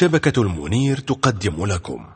[0.00, 2.06] شبكة المنير تقدم لكم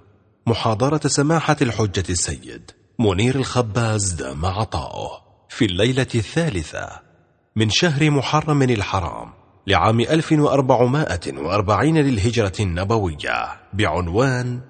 [0.47, 5.11] محاضرة سماحة الحجة السيد منير الخباز دام عطاؤه
[5.49, 6.89] في الليلة الثالثة
[7.57, 9.33] من شهر محرم الحرام
[9.67, 14.61] لعام 1440 للهجرة النبوية بعنوان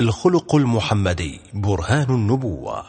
[0.00, 2.84] الخلق المحمدي برهان النبوة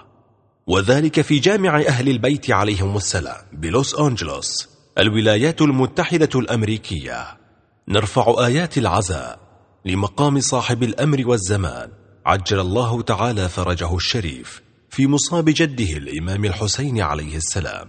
[0.67, 7.27] وذلك في جامع أهل البيت عليهم السلام بلوس أنجلوس الولايات المتحدة الأمريكية.
[7.87, 9.40] نرفع آيات العزاء.
[9.85, 11.89] لمقام صاحب الأمر والزمان.
[12.25, 17.87] عجل الله تعالى فرجه الشريف في مصاب جده الإمام الحسين عليه السلام.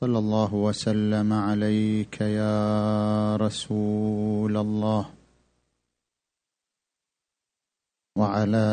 [0.00, 5.10] صلى الله وسلم عليك يا رسول الله.
[8.16, 8.66] وعلى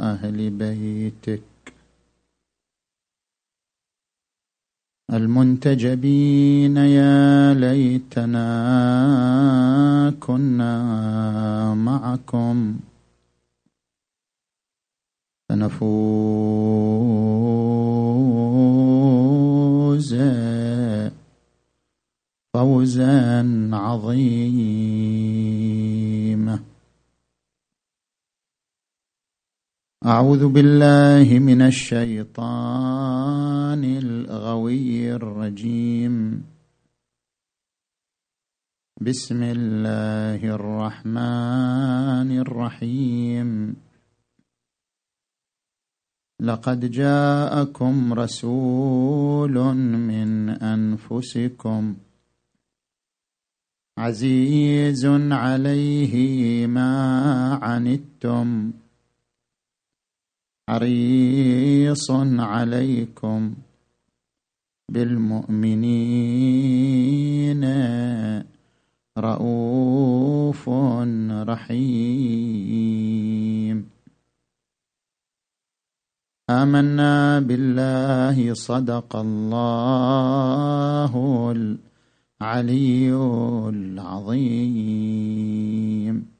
[0.00, 1.42] أهل بيتك
[5.12, 8.44] المنتجبين يا ليتنا
[10.20, 12.76] كنا معكم.
[15.48, 16.68] فنفوز
[22.54, 25.57] فوزا عظيما.
[30.06, 32.38] أعوذ بالله من الشيطان
[33.84, 36.44] الغوي الرجيم.
[39.00, 43.76] بسم الله الرحمن الرحيم.
[46.40, 51.96] لقد جاءكم رسول من أنفسكم
[53.98, 56.94] عزيز عليه ما
[57.62, 58.72] عنتم
[60.68, 63.54] حريص عليكم
[64.92, 67.64] بالمؤمنين.
[69.18, 70.68] رؤوف
[71.32, 73.84] رحيم.
[76.50, 81.12] آمنا بالله صدق الله
[81.50, 83.12] العلي
[83.68, 86.37] العظيم.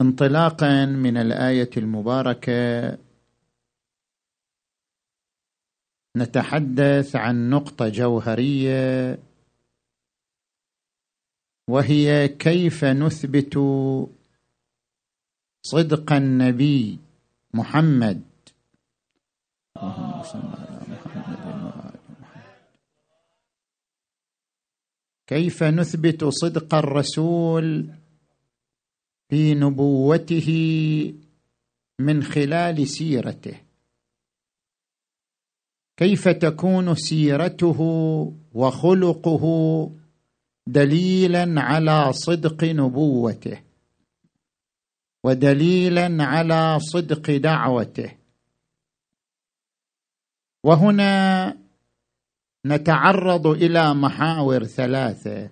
[0.00, 2.98] انطلاقا من الآية المباركة
[6.16, 9.18] نتحدث عن نقطة جوهرية
[11.68, 13.58] وهي كيف نثبت
[15.62, 16.98] صدق النبي
[17.54, 18.22] محمد.
[25.26, 28.03] كيف نثبت صدق الرسول
[29.34, 30.48] في نبوته
[31.98, 33.60] من خلال سيرته.
[35.96, 37.80] كيف تكون سيرته
[38.54, 39.44] وخلقه
[40.66, 43.62] دليلا على صدق نبوته؟
[45.24, 48.16] ودليلا على صدق دعوته.
[50.64, 51.56] وهنا
[52.66, 55.50] نتعرض إلى محاور ثلاثة.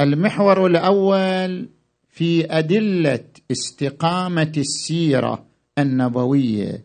[0.00, 1.68] المحور الأول
[2.08, 5.46] في أدلة استقامة السيرة
[5.78, 6.84] النبوية.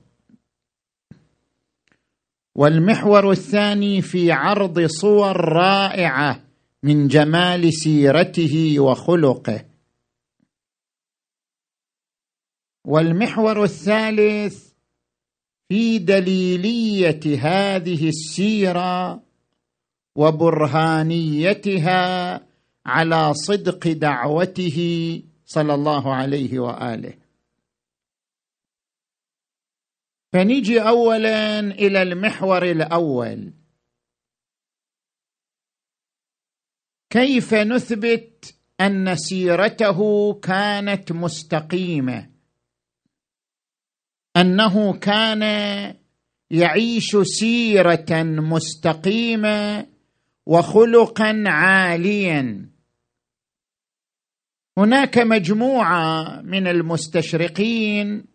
[2.56, 6.42] والمحور الثاني في عرض صور رائعة
[6.84, 9.66] من جمال سيرته وخلقه.
[12.86, 14.66] والمحور الثالث
[15.70, 19.24] في دليلية هذه السيرة
[20.16, 21.36] وبرهانيتها
[22.86, 24.78] على صدق دعوته
[25.46, 27.14] صلى الله عليه وآله.
[30.34, 33.54] فنجي اولا إلى المحور الأول.
[37.10, 42.30] كيف نثبت أن سيرته كانت مستقيمة؟
[44.38, 45.44] أنه كان
[46.52, 49.88] يعيش سيرة مستقيمة
[50.46, 52.75] وخلقا عاليا.
[54.78, 58.26] هناك مجموعة من المستشرقين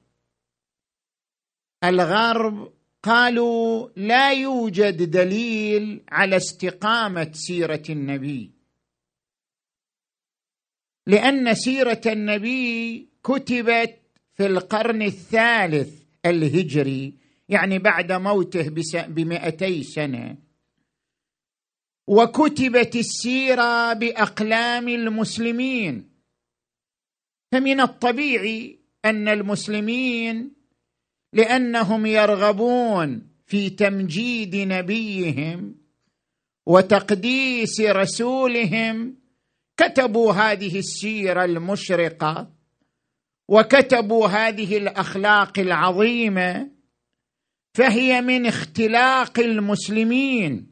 [1.85, 2.73] الغرب
[3.03, 8.51] قالوا لا يوجد دليل على استقامة سيرة النبي
[11.07, 14.01] لأن سيرة النبي كتبت
[14.35, 17.15] في القرن الثالث الهجري
[17.49, 18.69] يعني بعد موته
[19.09, 20.37] بمئتي سنة.
[22.07, 26.10] وكتبت السيرة بأقلام المسلمين.
[27.52, 30.52] فمن الطبيعي أن المسلمين
[31.32, 35.75] لأنهم يرغبون في تمجيد نبيهم
[36.67, 39.17] وتقديس رسولهم
[39.76, 42.50] كتبوا هذه السيرة المشرقة
[43.49, 46.70] وكتبوا هذه الأخلاق العظيمة
[47.75, 50.67] فهي من اختلاق المسلمين.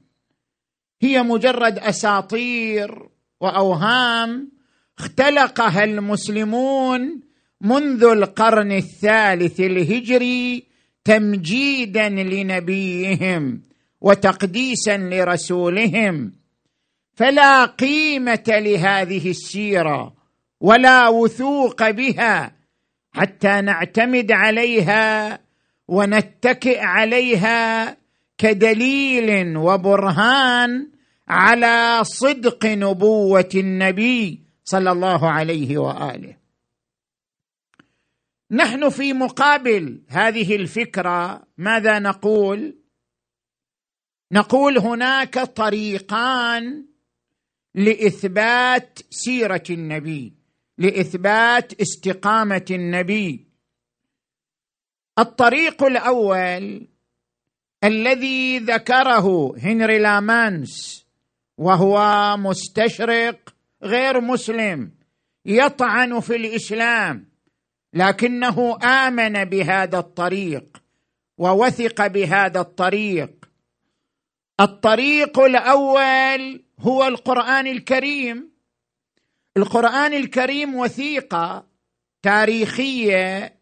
[1.02, 3.08] هي مجرد أساطير
[3.40, 4.57] وأوهام
[4.98, 7.20] اختلقها المسلمون
[7.60, 10.64] منذ القرن الثالث الهجري
[11.04, 13.62] تمجيدا لنبيهم
[14.00, 16.32] وتقديسا لرسولهم.
[17.14, 20.14] فلا قيمة لهذه السيرة
[20.60, 22.52] ولا وثوق بها
[23.12, 25.38] حتى نعتمد عليها
[25.88, 27.96] ونتكئ عليها
[28.38, 30.88] كدليل وبرهان
[31.28, 36.36] على صدق نبوة النبي صلى الله عليه وآله.
[38.50, 42.78] نحن في مقابل هذه الفكرة ماذا نقول؟
[44.32, 46.86] نقول هناك طريقان
[47.74, 50.34] لإثبات سيرة النبي
[50.78, 53.48] لإثبات استقامة النبي.
[55.18, 56.88] الطريق الأول
[57.84, 61.06] الذي ذكره هنري لامانس
[61.58, 61.96] وهو
[62.36, 64.92] مستشرق غير مسلم
[65.44, 67.28] يطعن في الإسلام
[67.94, 70.82] لكنه آمن بهذا الطريق
[71.38, 73.30] ووثق بهذا الطريق.
[74.60, 78.52] الطريق الأول هو القرآن الكريم.
[79.56, 81.66] القرآن الكريم وثيقة
[82.22, 83.58] تاريخية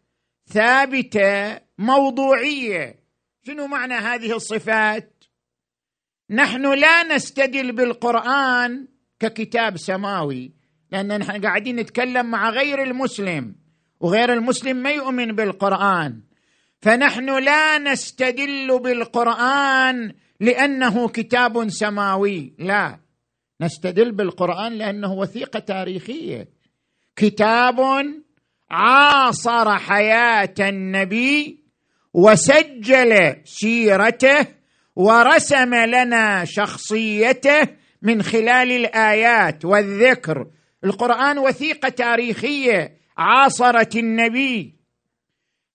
[0.47, 2.99] ثابتة موضوعية.
[3.47, 5.23] شنو معنى هذه الصفات؟
[6.29, 8.87] نحن لا نستدل بالقرآن
[9.19, 10.51] ككتاب سماوي
[10.91, 13.55] لأن نحن قاعدين نتكلم مع غير المسلم
[13.99, 16.21] وغير المسلم ما يؤمن بالقرآن.
[16.81, 22.99] فنحن لا نستدل بالقرآن لأنه كتاب سماوي لا.
[23.61, 26.49] نستدل بالقرآن لأنه وثيقة تاريخية.
[27.15, 27.79] كتاب
[28.69, 31.63] عاصر حياة النبي
[32.13, 34.47] وسجل سيرته
[34.95, 37.67] ورسم لنا شخصيته
[38.01, 40.47] من خلال الآيات والذكر.
[40.83, 42.97] القرآن وثيقة تاريخية.
[43.17, 44.75] عاصرت النبي.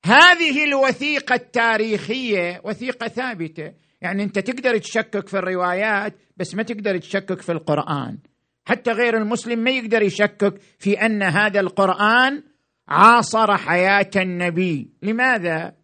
[0.05, 3.73] هذه الوثيقة التاريخية وثيقة ثابتة.
[4.01, 8.19] يعني أنت تقدر تشكك في الروايات بس ما تقدر تشكك في القرآن.
[8.65, 12.43] حتى غير المسلم ما يقدر يشكك في أن هذا القرآن
[12.89, 14.91] عاصر حياة النبي.
[15.03, 15.75] لماذا؟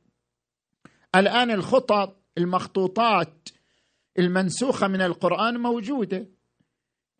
[1.15, 3.49] الآن الخطط المخطوطات
[4.19, 6.27] المنسوخة من القرآن موجودة.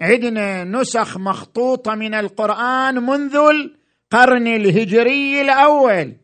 [0.01, 6.17] عندنا نسخ مخطوطة من القرآن منذ القرن الهجري الأول.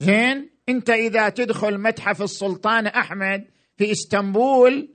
[0.00, 3.44] زين أنت إذا تدخل متحف السلطان أحمد
[3.76, 4.88] في إسطنبول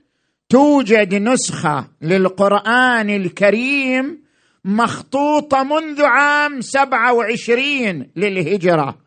[0.50, 4.24] توجد نسخة للقرآن الكريم
[4.66, 8.98] مخطوطة منذ عام سبعة وعشرين للهجرة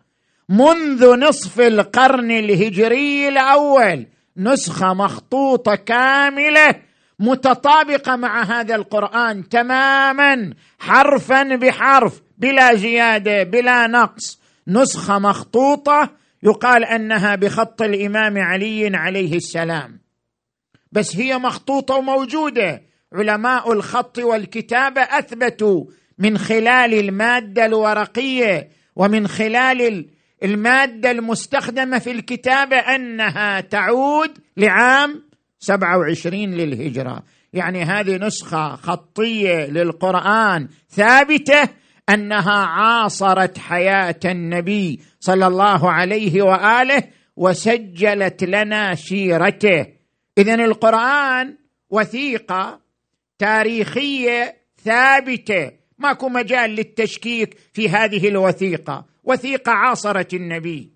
[0.48, 4.06] منذ نصف القرن الهجري الأول.
[4.36, 6.74] نسخة مخطوطة كاملة
[7.18, 14.40] متطابقة مع هذا القرآن تماما حرفا بحرف بلا زيادة بلا نقص.
[14.68, 16.10] نسخة مخطوطة
[16.42, 20.00] يقال أنها بخط الإمام علي عليه السلام.
[20.92, 22.82] بس هي مخطوطة وموجودة.
[23.12, 25.84] علماء الخط والكتابة أثبتوا
[26.18, 30.06] من خلال المادة الورقية ومن خلال
[30.44, 35.22] المادة المستخدمة في الكتابه أنها تعود لعام
[35.58, 37.22] 27 للهجرة.
[37.52, 41.68] يعني هذه نسخة خطية للقرآن ثابتة
[42.08, 47.02] أنها عاصرت حياة النبي صلى الله عليه وآله
[47.36, 49.86] وسجلت لنا سيرته
[50.38, 51.56] اذا القرآن
[51.90, 52.80] وثيقة
[53.38, 55.70] تاريخية ثابتة.
[55.98, 59.11] ماكو مجال للتشكيك في هذه الوثيقة.
[59.24, 60.92] وثيقه عاصرت النبي.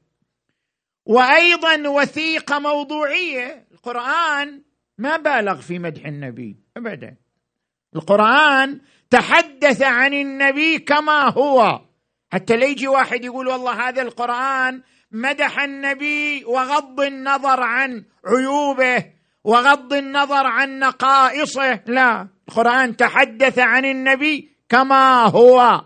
[1.07, 4.63] وأيضا وثيقه موضوعية القرآن
[4.99, 7.17] ما بالغ في مدح النبي ابدا.
[7.97, 8.81] القرآن
[9.11, 11.81] تحدث عن النبي كما هو.
[12.33, 19.05] حتى لا يجي واحد يقول والله هذا القرآن مدح النبي وغض النظر عن عيوبه
[19.45, 21.81] وغض النظر عن نقائصه.
[21.87, 25.85] لا القرآن تحدث عن النبي كما هو.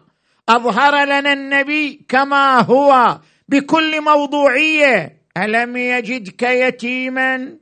[0.56, 5.20] أظهر لنا النبي كما هو بكل موضوعية.
[5.36, 7.56] ألم يجدك يتيما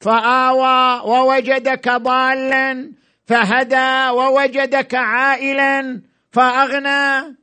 [0.00, 2.92] فآوى ووجدك ضالا
[3.26, 6.02] فهدى ووجدك عائلا
[6.32, 7.36] فأغنى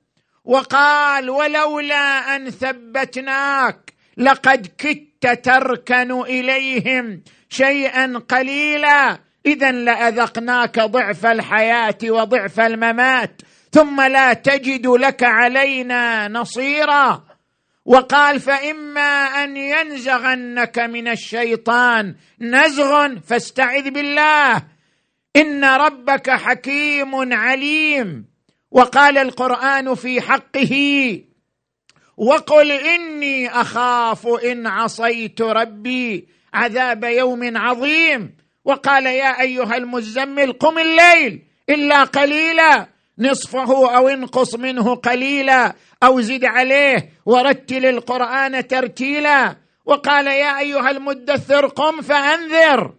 [0.46, 9.20] وقال ولولا أن ثبتناك لقد كدت تركن إليهم شيئا قليلا.
[9.46, 13.42] اذا لأذقناك ضعف الحياة وضعف الممات.
[13.72, 17.24] ثم لا تجد لك علينا نصيرا.
[17.86, 24.64] وقال فإما أن ينزغنك من الشيطان نزغ فاستعذ بالله.
[25.36, 28.26] إن ربك حكيم عليم.
[28.72, 30.76] وقال القرآن في حقه
[32.18, 38.36] وقل إني أخاف إن عصيت ربي عذاب يوم عظيم.
[38.66, 42.88] وقال يا أيها المزمل قم الليل إلا قليلا.
[43.20, 45.74] نصفه أو انقص منه قليلا
[46.04, 49.56] أو زد عليه ورتل القرآن ترتيلا.
[49.86, 52.94] وقال يا أيها المدثر قم فأنذر.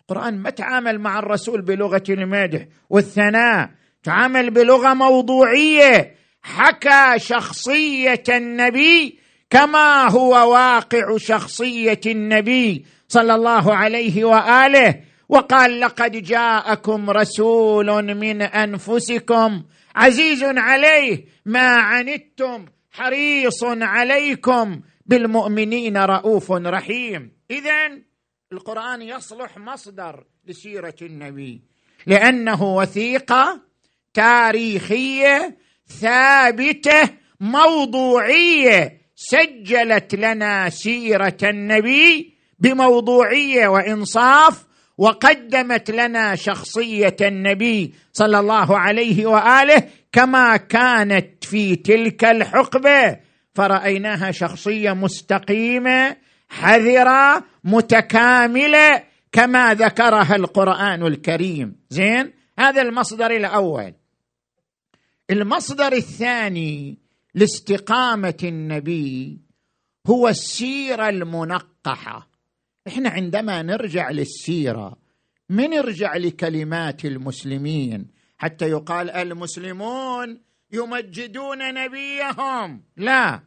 [0.00, 3.70] القرآن ما تعامل مع الرسول بلغة المدح والثناء
[4.02, 6.14] تعامل بلغة موضوعية.
[6.42, 9.18] حكى شخصية النبي
[9.50, 15.11] كما هو واقع شخصية النبي صلى الله عليه وآله.
[15.32, 19.62] وقال لقد جاءكم رسول من أنفسكم
[19.96, 27.32] عزيز عليه ما عنتم حريص عليكم بالمؤمنين رؤوف رحيم.
[27.50, 27.98] اذا
[28.52, 31.62] القرآن يصلح مصدر لسيرة النبي
[32.06, 33.60] لأنه وثيقة
[34.14, 35.58] تاريخية
[36.00, 37.02] ثابتة
[37.40, 44.71] موضوعية سجلت لنا سيرة النبي بموضوعية وإنصاف
[45.02, 53.18] وقدمت لنا شخصية النبي صلى الله عليه وآله كما كانت في تلك الحقبة.
[53.54, 56.16] فرأيناها شخصية مستقيمة
[56.48, 61.76] حذرة متكاملة كما ذكرها القرآن الكريم.
[61.90, 63.94] زين؟ هذا المصدر الأول.
[65.30, 66.98] المصدر الثاني
[67.34, 69.40] لاستقامة النبي
[70.06, 72.31] هو السيرة المنقحة.
[72.88, 74.96] إحنا عندما نرجع للسيرة
[75.48, 78.06] من نرجع لكلمات المسلمين
[78.38, 80.40] حتى يقال المسلمون
[80.72, 83.40] يمجدون نبيهم؟ لا.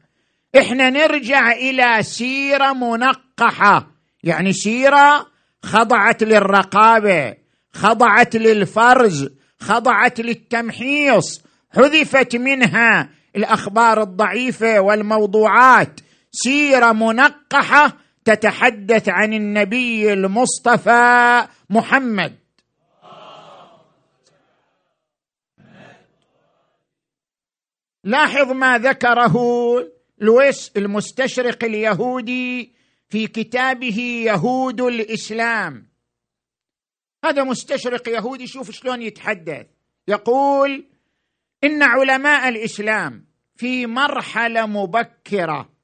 [0.57, 3.91] إحنا نرجع إلى سيرة منقحة.
[4.23, 5.27] يعني سيرة
[5.63, 7.35] خضعت للرقابة
[7.73, 11.41] خضعت للفرز خضعت للتمحيص.
[11.75, 15.99] حذفت منها الأخبار الضعيفة والموضوعات.
[16.31, 22.35] سيرة منقحة تتحدث عن النبي المصطفى محمد.
[28.03, 29.35] لاحظ ما ذكره
[30.17, 32.75] لويس المستشرق اليهودي
[33.09, 35.87] في كتابه يهود الإسلام.
[37.25, 39.65] هذا مستشرق يهودي شوف شلون يتحدث.
[40.07, 40.85] يقول
[41.63, 45.74] إن علماء الإسلام في مرحلة مبكرة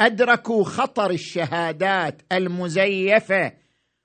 [0.00, 3.52] أدركوا خطر الشهادات المزيفة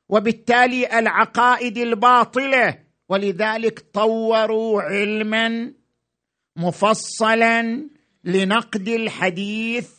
[0.10, 2.78] وبالتالي العقائد الباطلة
[3.10, 5.74] ولذلك طوروا علما
[6.56, 7.88] مفصلا
[8.24, 9.90] لنقد الحديث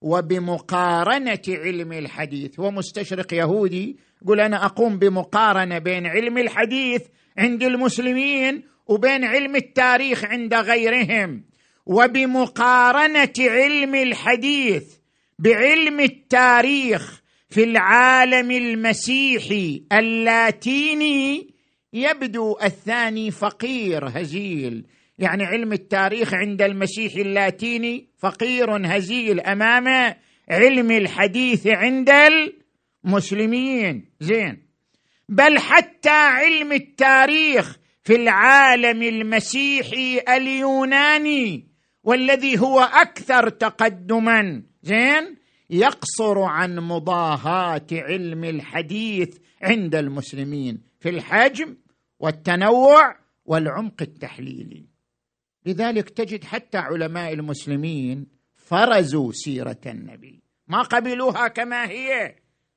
[0.00, 2.60] وبمقارنة علم الحديث.
[2.60, 7.02] هو مستشرق يهودي يقول أنا أقوم بمقارنة بين علم الحديث
[7.38, 11.44] عند المسلمين وبين علم التاريخ عند غيرهم
[11.86, 15.01] وبمقارنة علم الحديث
[15.42, 21.54] بعلم التاريخ في العالم المسيحي اللاتيني
[21.92, 24.86] يبدو الثاني فقير هزيل.
[25.18, 30.14] يعني علم التاريخ عند المسيح اللاتيني فقير هزيل أمام
[30.48, 32.10] علم الحديث عند
[33.04, 34.04] المسلمين.
[34.20, 34.62] زين.
[35.28, 41.68] بل حتى علم التاريخ في العالم المسيحي اليوناني
[42.04, 45.36] والذي هو أكثر تقدما زين
[45.70, 51.76] يقصر عن مضاهاة علم الحديث عند المسلمين في الحجم
[52.20, 54.84] والتنوع والعمق التحليلي.
[55.66, 60.42] لذلك تجد حتى علماء المسلمين فرزوا سيرة النبي.
[60.68, 62.34] ما قبلوها كما هي.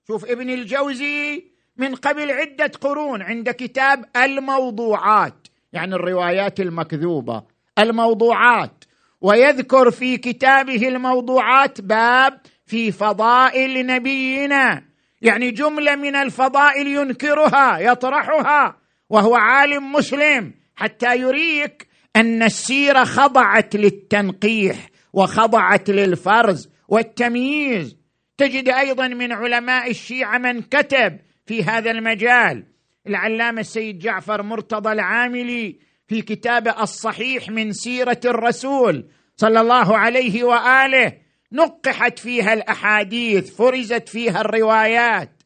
[0.07, 1.43] شوف ابن الجوزي
[1.77, 7.43] من قبل عدة قرون عند كتاب الموضوعات يعني الروايات المكذوبة.
[7.79, 8.84] الموضوعات.
[9.25, 14.83] ويذكر في كتابه الموضوعات باب في فضائل نبينا.
[15.21, 18.77] يعني جملة من الفضائل ينكرها يطرحها
[19.09, 27.97] وهو عالم مسلم حتى يريك أن السيرة خضعت للتنقيح وخضعت للفرز والتمييز.
[28.37, 32.63] تجد أيضا من علماء الشيعة من كتب في هذا المجال
[33.07, 39.05] العلامة السيد جعفر مرتضى العاملي في كتابه الصحيح من سيرة الرسول
[39.37, 41.17] صلى الله عليه وآله
[41.51, 45.43] نقحت فيها الأحاديث فرزت فيها الروايات.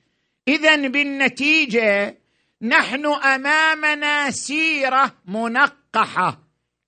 [0.48, 2.18] اذا بالنتيجة
[2.62, 6.39] نحن أمامنا سيرة منقحة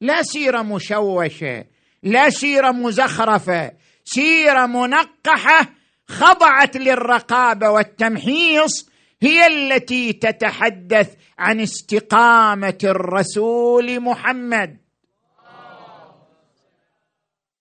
[0.02, 1.66] لا سيرة مشوشة
[2.04, 3.72] لا سيرة مزخرفة.
[4.06, 5.70] سيرة منقحة
[6.08, 8.91] خضعت للرقابة والتمحيص
[9.24, 14.78] هي التي تتحدث عن استقامة الرسول محمد.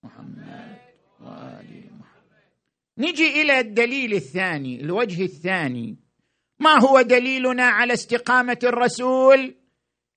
[0.03, 0.79] محمد
[1.21, 1.91] محمد.
[2.99, 5.97] نجي إلى الدليل الثاني الوجه الثاني.
[6.59, 9.55] ما هو دليلنا على استقامة الرسول؟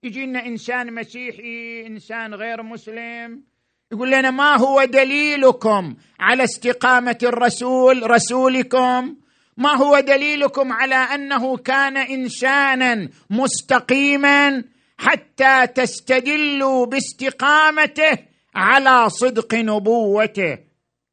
[0.04, 3.44] يجينا إنسان مسيحي إنسان غير مسلم
[3.92, 9.16] يقول لنا ما هو دليلكم على استقامة الرسول رسولكم؟
[9.58, 14.64] ما هو دليلكم على أنه كان إنسانا مستقيما
[14.98, 18.18] حتى تستدلوا باستقامته
[18.56, 20.58] على صدق نبوته؟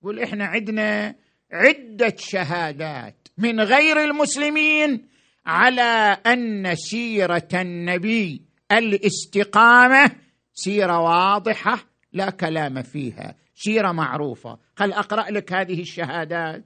[0.02, 1.14] يقول إحنا عندنا
[1.52, 5.06] عدة شهادات من غير المسلمين
[5.46, 8.42] على أن سيرة النبي
[8.72, 10.10] الاستقامة
[10.54, 11.78] سيرة واضحة
[12.12, 14.58] لا كلام فيها سيرة معروفة.
[14.76, 16.64] خل أقرأ لك هذه الشهادات؟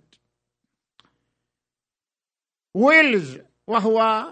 [2.74, 4.26] ويلز وهو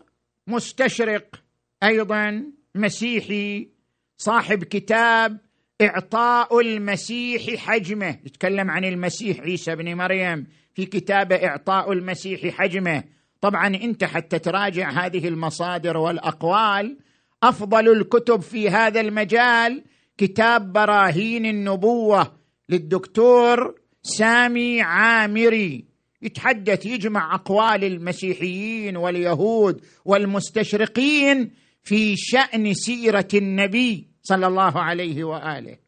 [0.47, 1.43] مستشرق
[1.83, 2.45] أيضا
[2.75, 3.69] مسيحي
[4.17, 5.39] صاحب كتاب
[5.83, 8.19] إعطاء المسيح حجمه.
[8.25, 13.05] يتكلم عن المسيح عيسى بن مريم في كتابه إعطاء المسيح حجمه.
[13.41, 16.99] طبعا أنت حتى تراجع هذه المصادر والأقوال.
[17.43, 19.85] أفضل الكتب في هذا المجال
[20.19, 22.33] كتاب براهين النبوة
[22.69, 25.92] للدكتور سامي عامري.
[26.23, 31.51] يتحدث يجمع أقوال المسيحيين واليهود والمستشرقين
[31.83, 35.79] في شأن سيرة النبي صلى الله عليه وآله.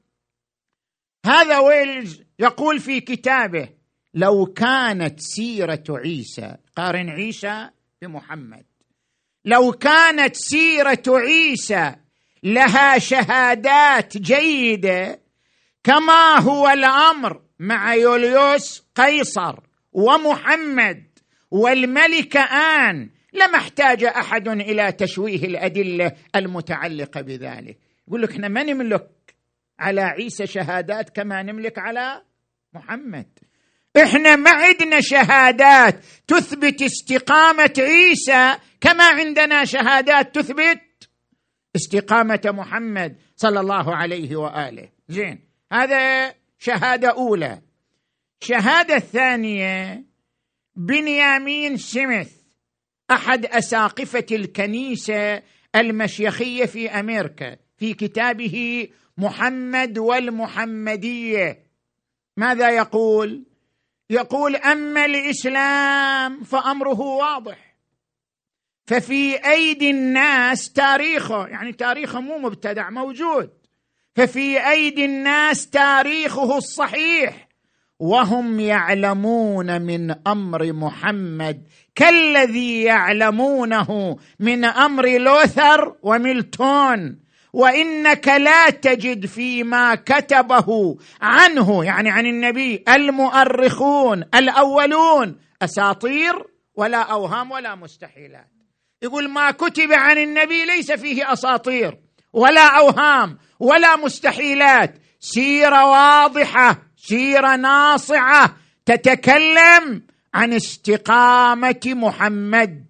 [1.26, 3.68] هذا ويلز يقول في كتابه
[4.14, 7.70] لو كانت سيرة عيسى قارن عيسى
[8.02, 8.64] بمحمد.
[9.44, 11.94] لو كانت سيرة عيسى
[12.42, 15.20] لها شهادات جيدة
[15.84, 19.60] كما هو الأمر مع يوليوس قيصر
[19.94, 21.04] ومحمد
[21.50, 27.78] والملك آن لما أحتاج أحد إلى تشويه الأدلة المتعلقة بذلك.
[28.08, 29.10] يقول لك إحنا ما نملك
[29.78, 32.22] على عيسى شهادات كما نملك على
[32.72, 33.26] محمد.
[33.96, 40.80] إحنا ما عندنا شهادات تثبت استقامة عيسى كما عندنا شهادات تثبت
[41.76, 44.88] استقامة محمد صلى الله عليه وآله.
[45.08, 45.40] زين
[45.72, 47.60] هذا شهادة أولى.
[48.44, 50.04] شهادة ثانية.
[50.76, 52.32] بنيامين سميث
[53.10, 55.42] أحد أساقفة الكنيسة
[55.74, 61.64] المشيخية في أمريكا في كتابه محمد والمحمدية.
[62.36, 63.44] ماذا يقول؟
[64.10, 67.76] يقول أما الإسلام فأمره واضح.
[68.86, 73.50] ففي أيدي الناس تاريخه يعني تاريخه مو مبتدع موجود.
[74.16, 77.43] ففي أيدي الناس تاريخه الصحيح.
[77.98, 89.94] وهم يعلمون من أمر محمد كالذي يعلمونه من أمر لوثر وميلتون وإنك لا تجد فيما
[89.94, 96.44] كتبه عنه يعني عن النبي المؤرخون الأولون أساطير
[96.76, 98.50] ولا أوهام ولا مستحيلات.
[99.02, 101.98] يقول ما كتب عن النبي ليس فيه أساطير
[102.32, 104.94] ولا أوهام ولا مستحيلات.
[105.20, 110.02] سيرة واضحة سيره ناصعة تتكلم
[110.34, 112.86] عن استقامة محمد.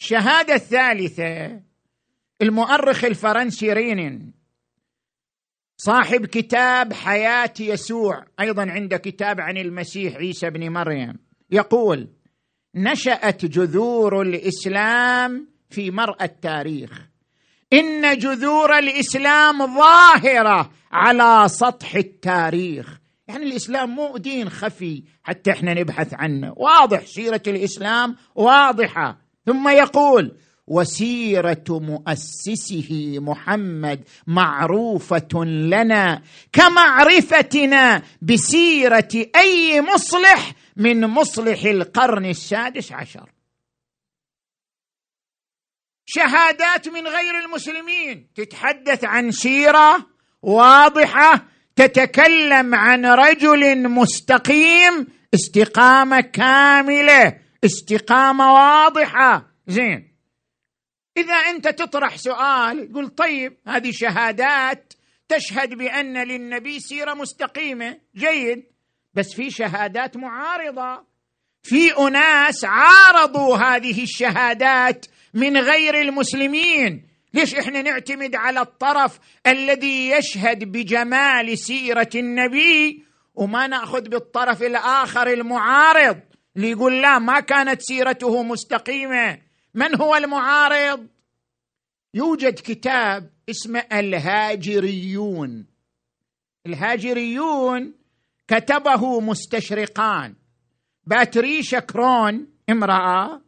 [0.00, 1.60] الشهاده الثالثه
[2.42, 4.32] المؤرخ الفرنسي رينين.
[5.76, 11.14] صاحب كتاب حياة يسوع أيضا عنده كتاب عن المسيح عيسى بن مريم.
[11.50, 12.08] يقول
[12.74, 17.07] نشأت جذور الإسلام في مرأى التاريخ.
[17.72, 22.98] إن جذور الإسلام ظاهرة على سطح التاريخ.
[23.28, 26.52] يعني الإسلام مو دين خفي حتى إحنا نبحث عنه.
[26.56, 29.18] واضح سيرة الإسلام واضحة.
[29.46, 30.32] ثم يقول
[30.66, 43.30] وسيرة مؤسسه محمد معروفة لنا كمعرفتنا بسيرة أي مصلح من مصلح القرن السادس عشر.
[46.10, 48.30] شهادات من غير المسلمين.
[48.34, 50.06] تتحدث عن سيرة
[50.42, 51.44] واضحة
[51.76, 59.46] تتكلم عن رجل مستقيم استقامة كاملة استقامة واضحة.
[59.66, 60.14] زين.
[61.16, 64.92] إذا أنت تطرح سؤال تقول طيب هذه شهادات
[65.28, 67.98] تشهد بأن للنبي سيرة مستقيمة.
[68.16, 68.64] جيد.
[69.14, 71.04] بس في شهادات معارضة.
[71.62, 75.06] في أناس عارضوا هذه الشهادات
[75.38, 77.08] من غير المسلمين.
[77.34, 86.20] ليش إحنا نعتمد على الطرف الذي يشهد بجمال سيرة النبي وما نأخذ بالطرف الآخر المعارض؟
[86.56, 89.38] اللي يقول لا ما كانت سيرته مستقيمة.
[89.74, 91.06] من هو المعارض؟
[92.14, 95.66] يوجد كتاب اسمه الهاجريون.
[96.66, 97.94] الهاجريون
[98.48, 100.34] كتبه مستشرقان.
[101.04, 103.47] باتريشا كرون امرأة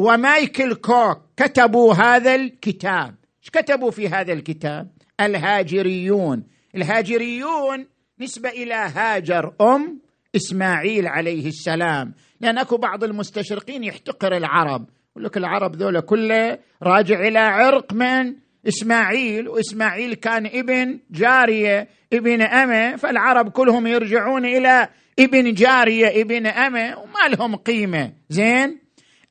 [0.00, 3.14] ومايكل كوك كتبوا هذا الكتاب.
[3.42, 4.88] إيش كتبوا في هذا الكتاب؟
[5.20, 6.42] الهاجريون.
[6.76, 7.86] الهاجريون
[8.20, 10.00] نسبة إلى هاجر أم
[10.36, 12.14] إسماعيل عليه السلام.
[12.40, 14.86] لأن أكو بعض المستشرقين يحتقر العرب.
[15.10, 18.34] يقول لك العرب ذولا كله راجع إلى عرق من
[18.68, 22.96] إسماعيل وإسماعيل كان ابن جارية ابن أمة.
[22.96, 28.12] فالعرب كلهم يرجعون إلى ابن جارية ابن أمة وما لهم قيمة.
[28.28, 28.79] زين؟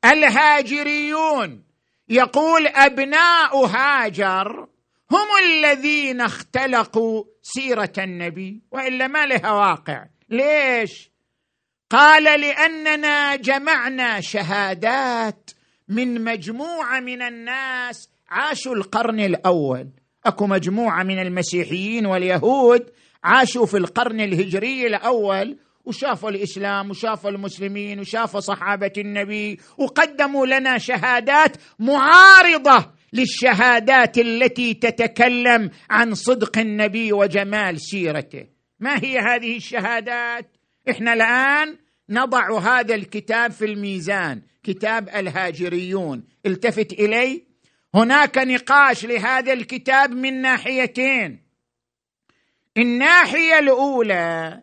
[0.04, 1.62] الهاجريون.
[2.08, 4.68] يقول أبناء هاجر
[5.10, 10.06] هم الذين اختلقوا سيرة النبي وإلا ما لها واقع.
[10.28, 11.10] ليش؟
[11.90, 15.50] قال لأننا جمعنا شهادات
[15.88, 19.88] من مجموعة من الناس عاشوا القرن الأول.
[20.26, 22.90] أكو مجموعة من المسيحيين واليهود
[23.24, 25.58] عاشوا في القرن الهجري الأول
[25.90, 36.14] وشافوا الإسلام وشافوا المسلمين وشافوا صحابة النبي وقدموا لنا شهادات معارضة للشهادات التي تتكلم عن
[36.14, 38.46] صدق النبي وجمال سيرته.
[38.80, 40.56] ما هي هذه الشهادات؟
[40.90, 41.76] إحنا الآن
[42.08, 46.24] نضع هذا الكتاب في الميزان كتاب الهاجريون.
[46.46, 47.44] التفت إلي؟
[47.94, 51.42] هناك نقاش لهذا الكتاب من ناحيتين.
[52.76, 54.62] الناحية الأولى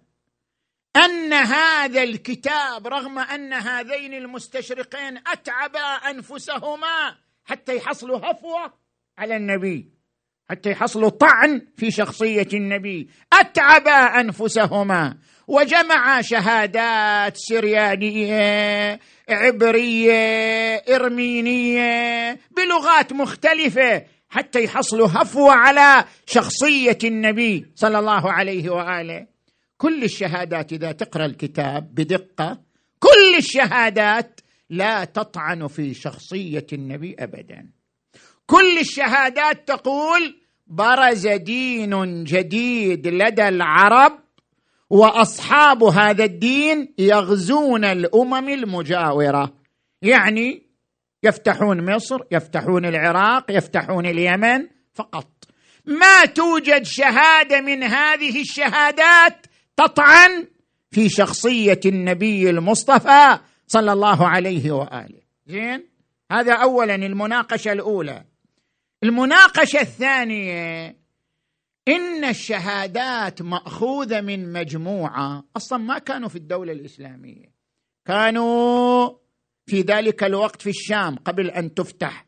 [0.95, 8.73] أن هذا الكتاب رغم أن هذين المستشرقين أتعبا أنفسهما حتى يحصلوا هفوه
[9.17, 9.97] على النبي
[10.49, 13.09] حتى يحصلوا طعن في شخصية النبي.
[13.33, 20.13] أتعبا أنفسهما وجمع شهادات سريانية عبرية
[20.75, 29.27] إرمينية بلغات مختلفة حتى يحصلوا هفوه على شخصية النبي صلى الله عليه وآله.
[29.77, 32.59] كل الشهادات إذا تقرأ الكتاب بدقة
[32.99, 37.69] كل الشهادات لا تطعن في شخصية النبي ابدا.
[38.45, 40.37] كل الشهادات تقول
[40.67, 44.19] برز دين جديد لدى العرب
[44.89, 49.53] وأصحاب هذا الدين يغزون الأمم المجاورة.
[50.01, 50.67] يعني
[51.23, 55.27] يفتحون مصر يفتحون العراق يفتحون اليمن فقط.
[55.85, 59.46] ما توجد شهادة من هذه الشهادات
[59.77, 60.47] تطعن
[60.91, 65.21] في شخصية النبي المصطفى صلى الله عليه وآله.
[65.47, 65.83] زين؟
[66.31, 68.25] هذا اولا المناقشة الأولى.
[69.03, 70.87] المناقشة الثانية
[71.87, 75.43] إن الشهادات مأخوذة من مجموعة.
[75.57, 77.51] أصلا ما كانوا في الدولة الإسلامية.
[78.05, 79.09] كانوا
[79.65, 82.25] في ذلك الوقت في الشام قبل أن تفتح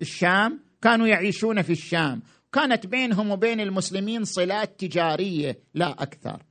[0.00, 0.64] الشام.
[0.82, 2.22] كانوا يعيشون في الشام.
[2.52, 6.42] كانت بينهم وبين المسلمين صلات تجارية لا أكثر.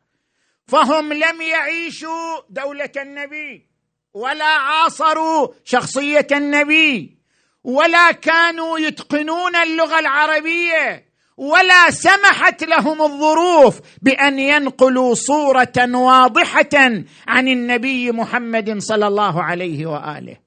[0.67, 3.67] فهم لم يعيشوا دولة النبي
[4.13, 7.17] ولا عاصروا شخصية النبي
[7.63, 16.69] ولا كانوا يتقنون اللغة العربية ولا سمحت لهم الظروف بأن ينقلوا صورة واضحة
[17.28, 20.38] عن النبي محمد صلى الله عليه وآله.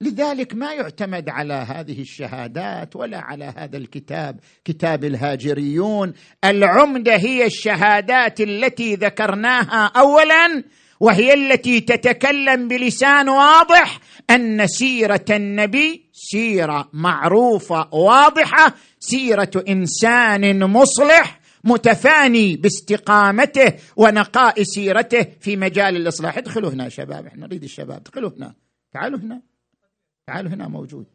[0.00, 6.12] لذلك ما يعتمد على هذه الشهادات ولا على هذا الكتاب كتاب الهاجريون.
[6.44, 10.64] العمدة هي الشهادات التي ذكرناها اولا
[11.00, 22.56] وهي التي تتكلم بلسان واضح أن سيرة النبي سيرة معروفة واضحة سيرة إنسان مصلح متفاني
[22.56, 26.38] باستقامته ونقاء سيرته في مجال الإصلاح.
[26.38, 28.54] ادخلوا هنا شباب إحنا نريد الشباب ادخلوا هنا
[28.92, 29.47] تعالوا هنا.
[30.28, 31.06] تعالوا هنا موجود.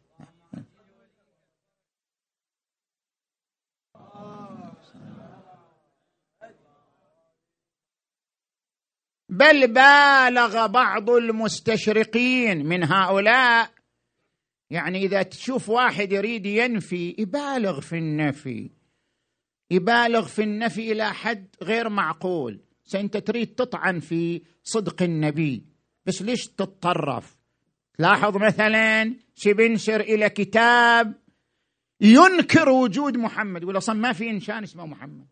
[9.28, 13.70] بل بالغ بعض المستشرقين من هؤلاء.
[14.70, 18.70] يعني إذا تشوف واحد يريد ينفي يبالغ في النفي.
[19.70, 22.60] يبالغ في النفي إلى حد غير معقول.
[22.84, 25.64] سأنت تريد تطعن في صدق النبي.
[26.06, 27.43] بس ليش تتطرف؟
[27.98, 31.14] لاحظ مثلا سبنسر إلى كتاب
[32.00, 35.26] ينكر وجود محمد يقول أصلا ما في إنسان اسمه محمد.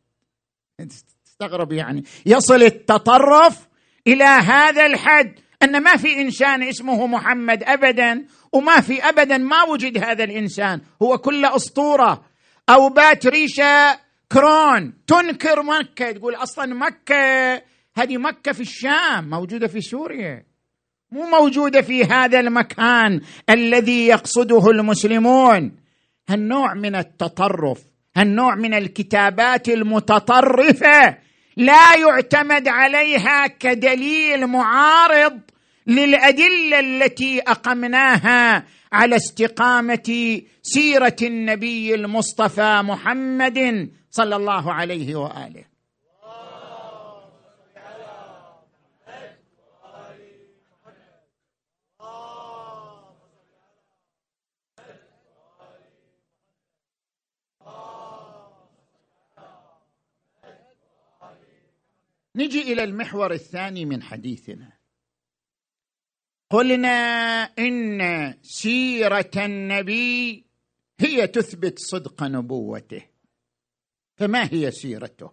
[1.25, 2.05] تستغرب يعني.
[2.27, 3.69] يصل التطرف
[4.07, 10.05] إلى هذا الحد أن ما في إنسان اسمه محمد ابدا وما في ابدا ما وجد
[10.05, 10.81] هذا الإنسان.
[11.03, 12.25] هو كل أسطورة.
[12.69, 13.99] أو باتريشا
[14.33, 17.55] كرون تنكر مكة تقول أصلا مكة
[17.97, 20.52] هذه مكة في الشام موجودة في سوريا.
[21.13, 23.21] مو موجودة في هذا المكان
[23.51, 25.73] الذي يقصده المسلمون.
[26.29, 27.79] هالنوع من التطرف
[28.17, 31.19] هالنوع من الكتابات المتطرفة
[31.57, 35.41] لا يعتمد عليها كدليل معارض
[35.87, 45.72] للأدلة التي أقمناها على استقامة سيرة النبي المصطفى محمد صلى الله عليه وآله.
[62.37, 64.73] نجي إلى المحور الثاني من حديثنا.
[66.51, 66.89] قلنا
[67.59, 70.45] إن سيرة النبي
[71.01, 73.03] هي تثبت صدق نبوته.
[74.17, 75.31] فما هي سيرته؟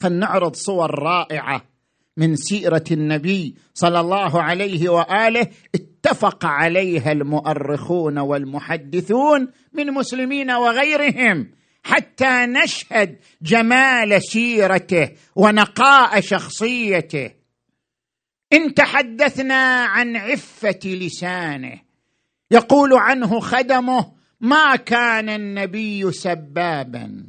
[0.00, 1.68] فلنعرض صور رائعة
[2.16, 11.59] من سيرة النبي صلى الله عليه وآله اتفق عليها المؤرخون والمحدثون من مسلمين وغيرهم.
[11.82, 17.30] حتى نشهد جمال سيرته ونقاء شخصيته.
[18.52, 21.80] إن تحدثنا عن عفة لسانه
[22.50, 27.24] يقول عنه خدمه ما كان النبي سبابا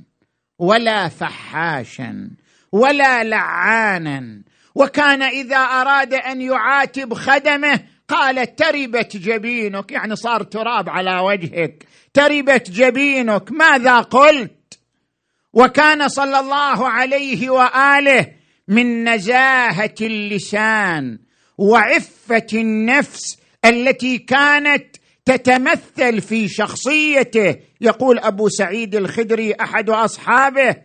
[0.59, 2.29] ولا فحاشا
[2.71, 4.41] ولا لعانا
[4.75, 9.91] وكان إذا أراد أن يعاتب خدمه قال تربت جبينك.
[9.91, 11.85] يعني صار تراب على وجهك.
[12.13, 13.51] تربت جبينك.
[13.51, 14.79] ماذا قلت؟
[15.53, 18.27] وكان صلى الله عليه وآله
[18.67, 21.19] من نزاهه اللسان
[21.57, 24.95] وعفة النفس التي كانت
[25.25, 27.55] تتمثل في شخصيته.
[27.81, 30.75] يقول أبو سعيد الخدري أحد أصحابه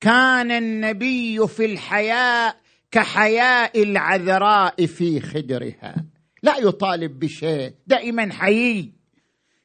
[0.00, 2.56] كان النبي في الحياء
[2.90, 6.04] كحياء العذراء في خدرها.
[6.42, 8.97] لا يطالب بشيء دائما حيي.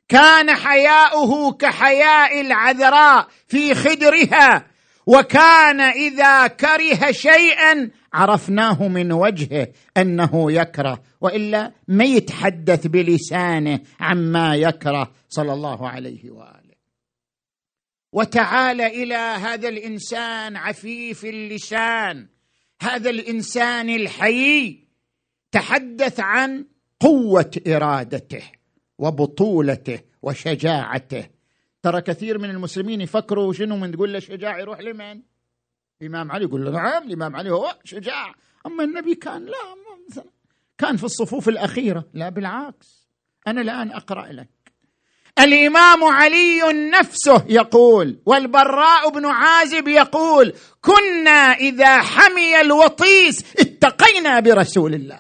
[0.08, 4.74] كان حياؤه كحياء العذراء في خدرها
[5.08, 15.12] وكان إذا كره شيئا عرفناه من وجهه أنه يكره وإلا ما يتحدث بلسانه عما يكره
[15.30, 16.74] صلى الله عليه وآله.
[18.12, 22.28] وتعال إلى هذا الإنسان عفيف اللسان
[22.82, 24.88] هذا الإنسان الحيي
[25.52, 26.66] تحدث عن
[27.00, 28.44] قوة إرادته.
[28.98, 31.26] وبطولته وشجاعته.
[31.84, 35.22] ترى كثير من المسلمين يفكروا شنو من تقول له شجاع يروح لمن؟
[36.02, 38.34] الامام علي يقول له نعم الإمام علي هو شجاع.
[38.66, 40.24] أما النبي كان لا
[40.78, 43.10] كان في الصفوف الأخيرة لا بالعكس.
[43.48, 44.50] أنا الآن أقرأ لك.
[45.40, 46.62] الإمام علي
[47.00, 55.20] نفسه يقول والبراء بن عازب يقول كنا إذا حمي الوطيس اتقينا برسول الله.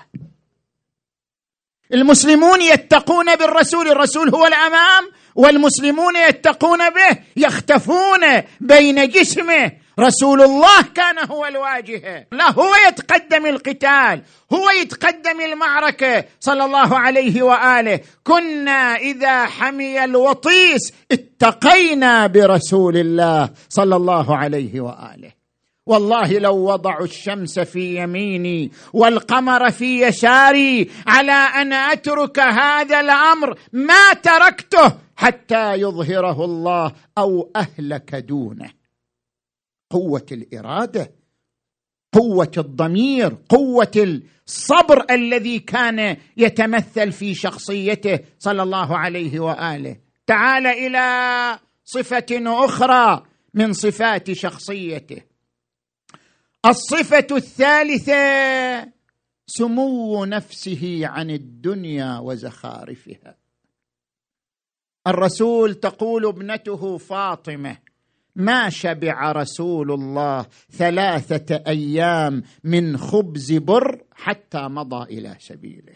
[1.93, 9.71] المسلمون يتقون بالرسول الرسول هو الأمام والمسلمون يتقون به يختفون بين جسمه.
[9.99, 14.21] رسول الله كان هو الواجهه لا هو يتقدم القتال
[14.53, 16.25] هو يتقدم المعركة.
[16.39, 17.99] صلى الله عليه وآله.
[18.23, 23.49] كنا إذا حمي الوطيس اتقينا برسول الله.
[23.69, 25.42] صلى الله عليه وآله.
[25.85, 34.13] والله لو وضعوا الشمس في يميني والقمر في يساري على أن أترك هذا الأمر ما
[34.13, 38.71] تركته حتى يظهره الله أو أهلك دونه.
[39.89, 41.11] قوة الإرادة
[42.13, 49.97] قوة الضمير قوة الصبر الذي كان يتمثل في شخصيته صلى الله عليه وآله.
[50.27, 55.32] تعال إلى صفة أخرى من صفات شخصيته.
[56.65, 58.91] الصفة الثالثة
[59.47, 63.37] سمو نفسه عن الدنيا وزخارفها.
[65.07, 67.77] الرسول تقول ابنته فاطمة
[68.35, 75.95] ما شبع رسول الله ثلاثة أيام من خبز بر حتى مضى إلى سبيله.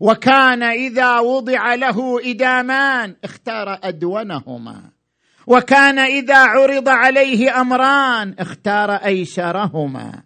[0.00, 4.97] وكان إذا وضع له إدامان اختار أدونهما.
[5.48, 10.22] وكان إذا عرض عليه أمران اختار أيسرهما.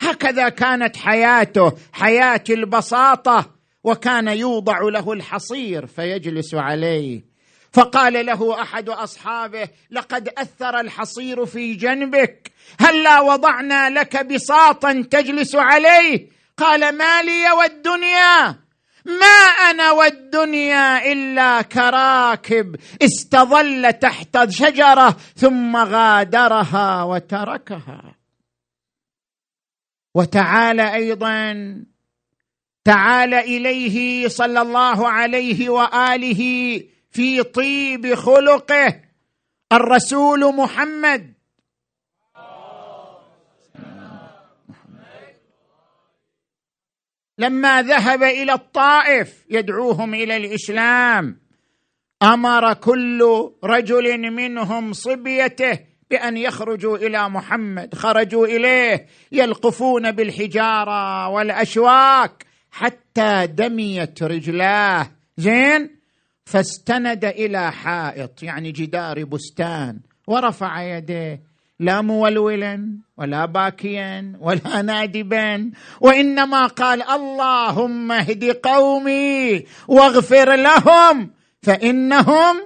[0.00, 3.50] هكذا كانت حياته حياة البساطة
[3.84, 7.24] وكان يوضع له الحصير فيجلس عليه.
[7.72, 16.28] فقال له أحد أصحابه لقد أثر الحصير في جنبك هلا وضعنا لك بساطا تجلس عليه؟
[16.56, 18.56] قال ما لي والدنيا.
[19.04, 19.36] ما
[19.70, 22.76] أنا والدنيا إلا كراكب.
[23.02, 28.14] استظل تحت شجرة ثم غادرها وتركها.
[30.14, 31.76] وتعالى أيضا
[32.84, 39.00] تعال إليه صلى الله عليه وآله في طيب خلقه
[39.72, 41.39] الرسول محمد.
[47.40, 51.40] لما ذهب إلى الطائف يدعوهم إلى الإسلام
[52.22, 55.78] أمر كل رجل منهم صبيته
[56.10, 65.10] بأن يخرجوا إلى محمد خرجوا إليه يلقفون بالحجارة والأشواك حتى دميت رجلاه.
[65.36, 66.00] زين؟
[66.44, 71.42] فاستند إلى حائط يعني جدار بستان ورفع يديه
[71.80, 81.30] لا مولولا ولا باكيا ولا نادبا وإنما قال اللهم اهد قومي واغفر لهم
[81.62, 82.56] فإنهم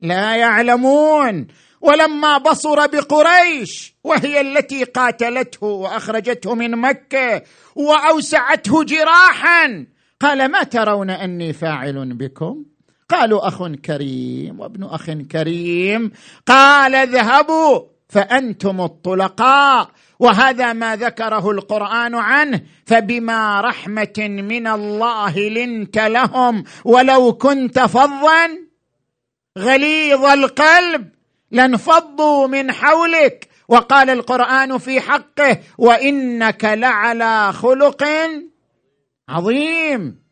[0.00, 1.46] لا يعلمون.
[1.80, 7.42] ولما بصر بقريش وهي التي قاتلته وأخرجته من مكة
[7.74, 9.86] وأوسعته جراحا
[10.20, 12.64] قال ما ترون أني فاعل بكم؟
[13.08, 16.12] قالوا أخ كريم وابن أخ كريم.
[16.46, 17.97] قال اذهبوا.
[18.08, 27.78] فأنتم الطلقاء وهذا ما ذكره القرآن عنه فبما رحمة من الله لنت لهم ولو كنت
[27.78, 28.48] فظا
[29.58, 31.08] غليظ القلب
[31.50, 33.48] لانفضوا من حولك.
[33.68, 38.04] وقال القرآن في حقه وإنك لعلى خلق
[39.28, 40.22] عظيم.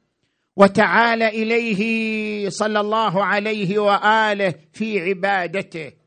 [0.57, 6.06] وتعال إليه صلى الله عليه وآله في عبادته.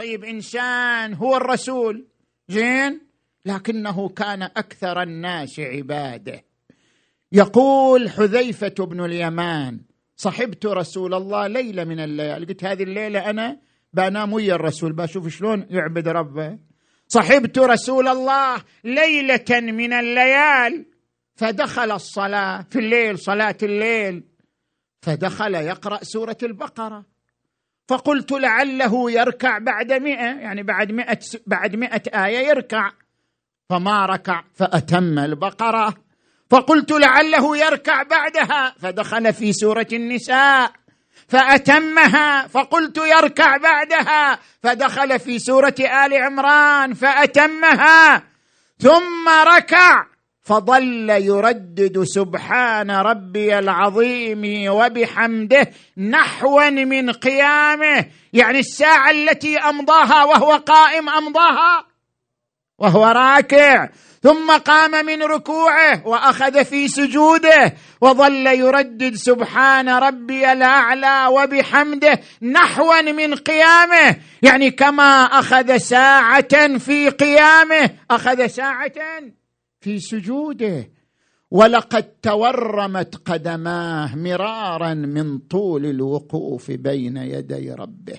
[0.00, 2.06] طيب إنسان هو الرسول
[2.48, 3.00] زين؟
[3.46, 6.44] لكنه كان أكثر الناس عباده.
[7.32, 9.80] يقول حذيفة بن اليمان
[10.16, 12.46] صحبت رسول الله ليلة من الليالي.
[12.46, 13.60] قلت هذه الليلة أنا
[13.92, 16.58] بنام ويا الرسول بشوف شلون يعبد ربه.
[17.08, 20.86] صحبت رسول الله ليلة من الليال.
[21.36, 24.24] فدخل الصلاة في الليل صلاة الليل
[25.02, 27.09] فدخل يقرأ سورة البقرة.
[27.90, 32.90] فقلت لعله يركع بعد مئة يعني بعد مئة, بعد مئة آية يركع.
[33.70, 35.94] فما ركع فأتم البقرة.
[36.50, 40.72] فقلت لعله يركع بعدها فدخل في سورة النساء.
[41.28, 48.22] فأتمها فقلت يركع بعدها فدخل في سورة آل عمران فأتمها.
[48.78, 50.09] ثم ركع.
[50.42, 61.08] فظل يردد سبحان ربي العظيم وبحمده نحوا من قيامه يعني الساعة التي أمضاها وهو قائم
[61.08, 61.86] أمضاها
[62.78, 63.88] وهو راكع
[64.22, 73.34] ثم قام من ركوعه وأخذ في سجوده وظل يردد سبحان ربي الأعلى وبحمده نحوا من
[73.34, 78.92] قيامه يعني كما أخذ ساعة في قيامه أخذ ساعة
[79.80, 80.90] في سجوده.
[81.50, 88.18] ولقد تورمت قدماه مرارا من طول الوقوف بين يدي ربه.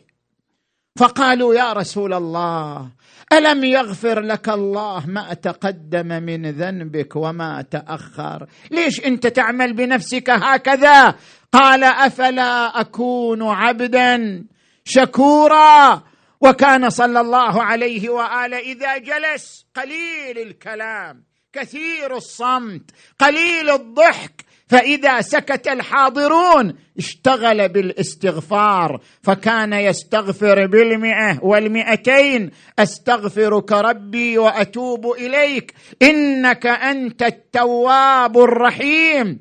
[0.97, 2.91] فقالوا يا رسول الله
[3.33, 11.15] ألم يغفر لك الله ما تقدم من ذنبك وما تأخر؟ ليش أنت تعمل بنفسك هكذا؟
[11.51, 14.43] قال أفلا أكون عبدا
[14.85, 16.03] شكورا؟
[16.41, 21.30] وكان صلى الله عليه وآله إذا جلس قليل الكلام.
[21.53, 24.45] كثير الصمت قليل الضحك.
[24.67, 29.01] فإذا سكت الحاضرون اشتغل بالاستغفار.
[29.23, 32.51] فكان يستغفر بالمئة والمئتين.
[32.79, 35.73] أستغفرك ربي وأتوب إليك.
[36.01, 39.39] إنك أنت التواب الرحيم.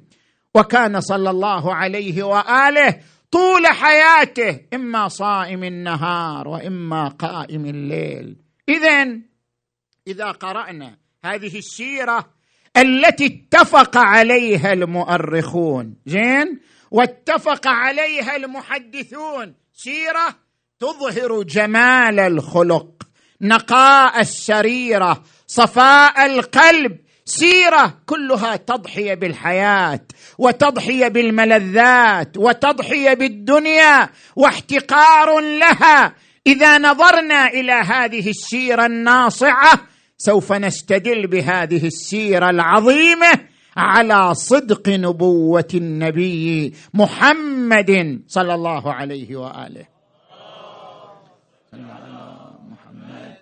[0.54, 3.00] وكان صلى الله عليه وآله
[3.30, 8.36] طول حياته إما صائم النهار وإما قائم الليل.
[8.68, 9.18] اذا
[10.06, 12.30] إذا قرأنا هذه السيرة
[12.76, 15.94] التي اتفق عليها المؤرخون.
[16.06, 16.60] زين؟
[16.90, 19.54] واتفق عليها المحدثون.
[19.72, 20.36] سيرة
[20.80, 23.02] تظهر جمال الخلق
[23.40, 26.98] نقاء السريرة صفاء القلب.
[27.24, 30.00] سيرة كلها تضحية بالحياة
[30.38, 36.14] وتضحية بالملذات وتضحية بالدنيا واحتقار لها.
[36.46, 39.89] إذا نظرنا إلى هذه السيرة الناصعة
[40.22, 49.86] سوف نستدل بهذه السيرة العظيمة على صدق نبوة النبي محمد صلى الله عليه وآله
[51.72, 53.36] محمد.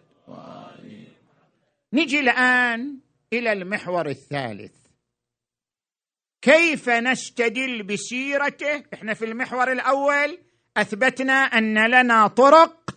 [1.92, 2.98] نجي الآن
[3.32, 4.72] إلى المحور الثالث
[6.42, 10.38] كيف نستدل بسيرته إحنا في المحور الأول
[10.76, 12.96] أثبتنا أن لنا طرق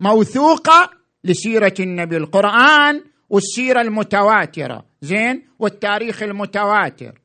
[0.00, 0.90] موثوقة
[1.24, 7.20] لسيرة النبي القرآن والسيرة المتواترة زين؟ والتاريخ المتواتر.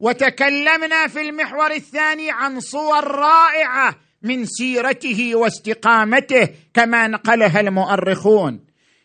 [0.00, 8.60] وتكلمنا في المحور الثاني عن صور رائعة من سيرته واستقامته كما نقلها المؤرخون.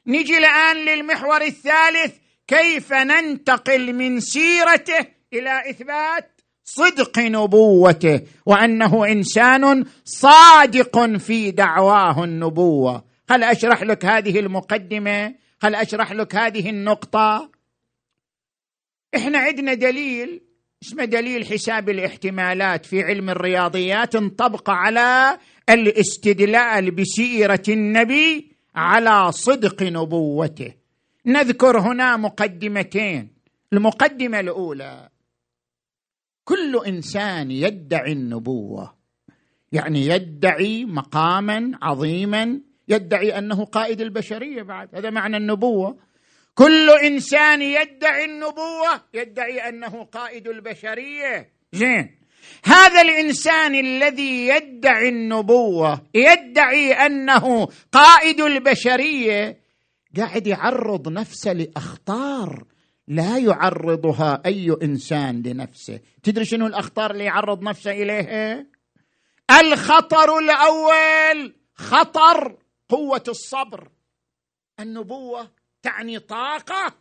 [0.08, 2.16] نجي الآن للمحور الثالث
[2.48, 13.04] كيف ننتقل من سيرته إلى إثبات صدق نبوته وأنه إنسان صادق في دعواه النبوة.
[13.30, 17.52] هل أشرح لك هذه المقدمة؟ هل أشرح لك هذه النقطة؟
[19.16, 20.42] إحنا عندنا دليل
[20.84, 25.40] اسمه دليل حساب الاحتمالات في علم الرياضيات انطبق على
[25.70, 30.74] الاستدلال بسيرة النبي على صدق نبوته.
[31.26, 33.34] نذكر هنا مقدمتين
[33.74, 35.10] المقدمة الأولى.
[36.44, 38.94] كل إنسان يدعي النبوة
[39.72, 44.96] يعني يدعي مقاما عظيما يدعي أنه قائد البشرية بعد.
[44.96, 45.98] هذا معنى النبوة.
[46.56, 51.50] كل إنسان يدعي النبوة يدعي أنه قائد البشرية.
[51.74, 52.20] زين.
[52.66, 59.64] هذا الإنسان الذي يدعي النبوة يدعي أنه قائد البشرية
[60.18, 62.64] قاعد يعرض نفسه لأخطار
[63.08, 66.00] لا يعرضها أي إنسان لنفسه.
[66.24, 68.66] تدري شنو الأخطار اللي يعرض نفسه إليها؟
[69.60, 72.58] الخطر الأول خطر
[72.94, 73.88] قوة الصبر.
[74.80, 75.48] النبوة
[75.84, 76.94] تعني طاقة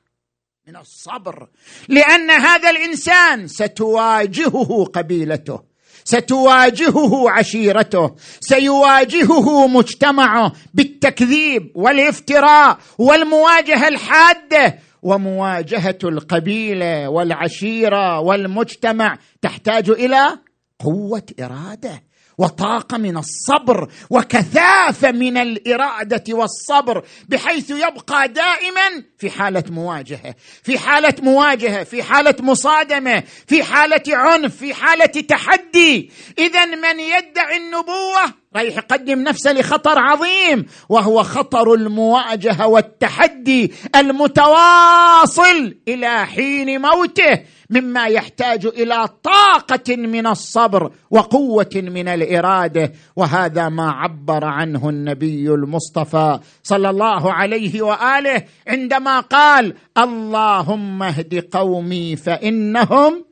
[0.67, 1.49] من الصبر.
[1.89, 5.63] لأن هذا الإنسان ستواجهه قبيلته
[6.05, 20.39] ستواجهه عشيرته سيواجهه مجتمعه بالتكذيب والافتراء والمواجهة الحادة ومواجهة القبيلة والعشيرة والمجتمع تحتاج إلى
[20.79, 22.03] قوة إرادة.
[22.43, 31.15] وطاقه من الصبر وكثافه من الإرادة والصبر بحيث يبقى دائما في حالة مواجهة في حالة
[31.23, 36.11] مواجهة في حالة مصادمة في حالة عنف في حالة تحدي.
[36.39, 46.27] اذا من يدعي النبوة رايح يقدم نفسه لخطر عظيم وهو خطر المواجهة والتحدي المتواصل إلى
[46.27, 47.39] حين موته.
[47.73, 56.41] مما يحتاج إلى طاقة من الصبر وقوة من الإرادة وهذا ما عبر عنه النبي المصطفى
[56.63, 63.25] صلى الله عليه وآله عندما قال اللهم اهد قومي فإنهم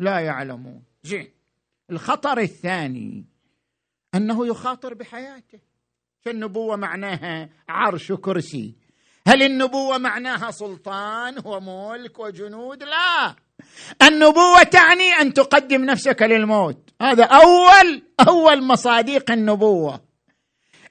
[0.00, 0.82] لا يعلمون.
[1.02, 1.30] زين.
[1.90, 3.26] الخطر الثاني
[4.14, 5.58] أنه يخاطر بحياته.
[6.20, 8.74] فالنبوه معناها عرش كرسي.
[9.26, 13.34] هل النبوة معناها سلطان وملك وجنود؟ لا.
[14.02, 16.90] النبوة تعني أن تقدم نفسك للموت.
[17.02, 20.00] هذا أول أول مصاديق النبوة.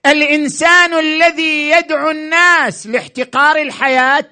[0.05, 4.29] الإنسان الذي يدعو الناس لاحتقار الحياة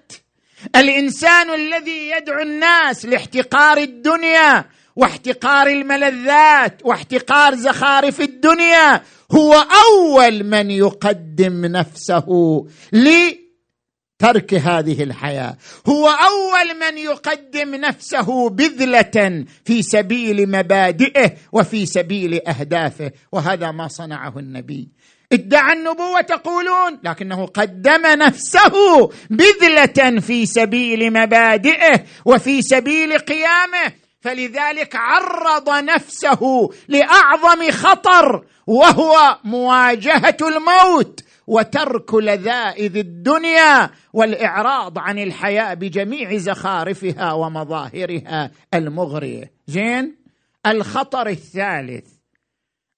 [0.76, 4.66] الإنسان الذي يدعو الناس لاحتقار الدنيا
[4.96, 12.26] واحتقار الملذات واحتقار زخارف الدنيا هو أول من يقدم نفسه
[14.22, 15.57] لترك هذه الحياة.
[15.88, 24.39] هو أول من يقدم نفسه بذلة في سبيل مبادئه وفي سبيل أهدافه وهذا ما صنعه
[24.39, 24.89] النبي.
[25.34, 33.93] ادعى النبوة تقولون لكنه قدم نفسه بذلة في سبيل مبادئه وفي سبيل قيامه.
[34.22, 41.25] فلذلك عرض نفسه لأعظم خطر وهو مواجهة الموت.
[41.48, 50.16] وترك لذائذ الدنيا والإعراض عن الحياة بجميع زخارفها ومظاهرها المغريه زين؟
[50.66, 52.16] الخطر الثالث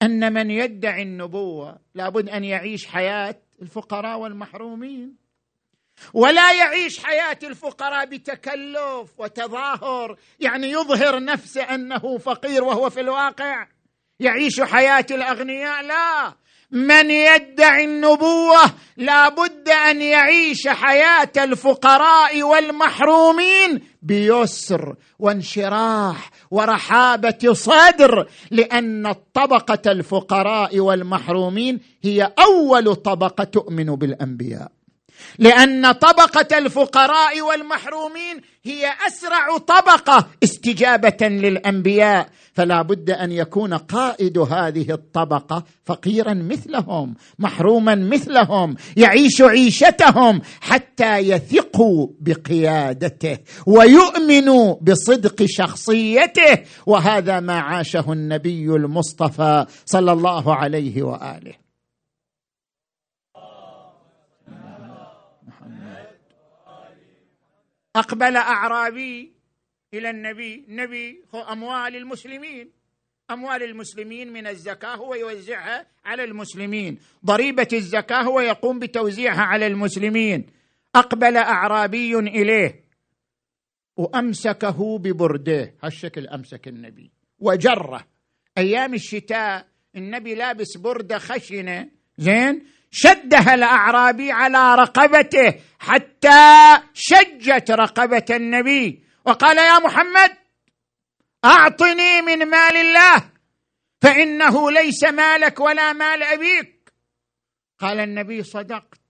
[0.02, 5.16] أن من يدعي النبوة لابد أن يعيش حياة الفقراء والمحرومين.
[6.14, 13.66] ولا يعيش حياة الفقراء بتكلف وتظاهر يعني يظهر نفسه أنه فقير وهو في الواقع.
[14.20, 16.34] يعيش حياة الأغنياء؟ لا.
[16.70, 18.60] من يدعي النبوة
[18.96, 32.32] لابد أن يعيش حياة الفقراء والمحرومين بيسر وانشراح ورحابة صدر لأن الطبقه الفقراء والمحرومين هي
[32.38, 34.68] أول طبقة تؤمن بالأنبياء.
[35.38, 42.28] لأن طبقة الفقراء والمحرومين هي أسرع طبقة استجابة للأنبياء.
[42.58, 52.08] فلا بد أن يكون قائد هذه الطبقة فقيرا مثلهم محروما مثلهم يعيش عيشتهم حتى يثقوا
[52.20, 56.58] بقيادته ويؤمنوا بصدق شخصيته.
[56.86, 61.54] وهذا ما عاشه النبي المصطفى صلى الله عليه وآله.
[67.96, 69.37] أقبل أعرابي
[69.94, 70.64] إلى النبي.
[70.68, 72.70] النبي هو أموال المسلمين.
[73.30, 76.98] أموال المسلمين من الزكاة هو يوزعها على المسلمين.
[77.24, 80.46] ضريبة الزكاة هو يقوم بتوزيعها على المسلمين.
[80.94, 82.84] أقبل أعرابي إليه.
[83.96, 85.74] وأمسكه ببرده.
[85.82, 87.10] هالشكل أمسك النبي.
[87.38, 88.06] وجره.
[88.58, 89.66] أيام الشتاء
[89.96, 91.88] النبي لابس برده خشنة.
[92.18, 99.07] زين؟ شدها الأعرابي على رقبته حتى شجت رقبة النبي.
[99.28, 100.30] وقال يا محمد
[101.44, 103.30] أعطني من مال الله
[104.02, 106.92] فإنه ليس مالك ولا مال أبيك.
[107.78, 109.00] قال النبي صدقت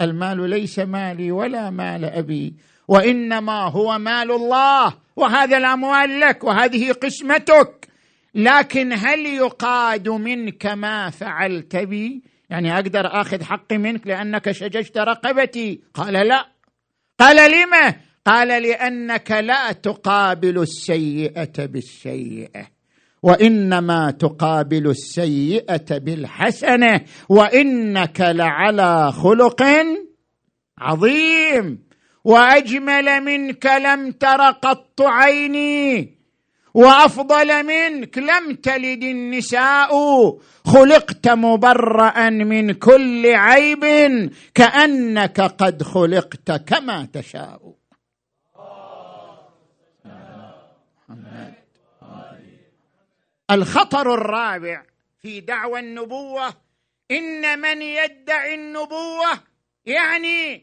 [0.00, 2.56] المال ليس مالي ولا مال أبي
[2.88, 7.88] وإنما هو مال الله وهذا الاموال لك وهذه قسمتك.
[8.34, 15.80] لكن هل يقاد منك ما فعلت بي؟ يعني أقدر آخذ حقي منك لأنك شججت رقبتي؟
[15.94, 16.48] قال لا.
[17.18, 17.94] قال لم
[18.28, 22.66] قال لأنك لا تقابل السيئة بالسيئة
[23.22, 29.62] وإنما تقابل السيئة بالحسنة وإنك لعلى خلق
[30.78, 31.88] عظيم.
[32.24, 36.18] وأجمل منك لم تر قط عيني
[36.74, 39.90] وأفضل منك لم تلد النساء.
[40.64, 43.84] خلقت مبرأ من كل عيب
[44.54, 47.77] كأنك قد خلقت كما تشاء.
[53.50, 54.82] الخطر الرابع
[55.22, 56.54] في دعوى النبوة
[57.10, 59.40] إن من يدعي النبوة
[59.86, 60.62] يعني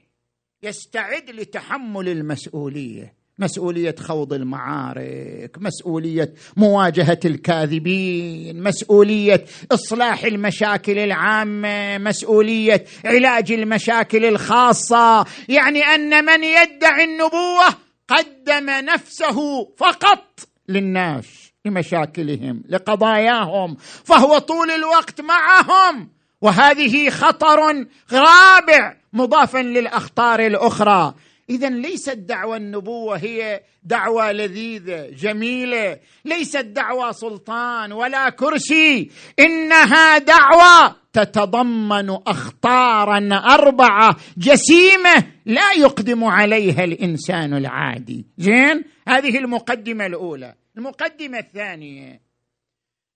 [0.63, 13.51] يستعد لتحمل المسؤولية مسؤولية خوض المعارك مسؤولية مواجهة الكاذبين مسؤولية إصلاح المشاكل العامة مسؤولية علاج
[13.51, 15.25] المشاكل الخاصة.
[15.49, 17.67] يعني أن من يدعي النبوة
[18.07, 21.44] قدم نفسه فقط للناس.
[21.65, 26.09] لمشاكلهم لقضاياهم فهو طول الوقت معهم.
[26.41, 31.13] وهذه خطر رابع مضافا للأخطار الأخرى.
[31.49, 35.99] اذا ليست دعوى النبوة هي دعوى لذيذة جميلة.
[36.25, 39.11] ليست دعوى سلطان ولا كرسي.
[39.39, 48.25] إنها دعوه تتضمن أخطارا أربعة جسيمة لا يقدم عليها الإنسان العادي.
[48.37, 50.55] زين؟ هذه المقدمة الأولى.
[50.77, 52.21] المقدمة الثانية.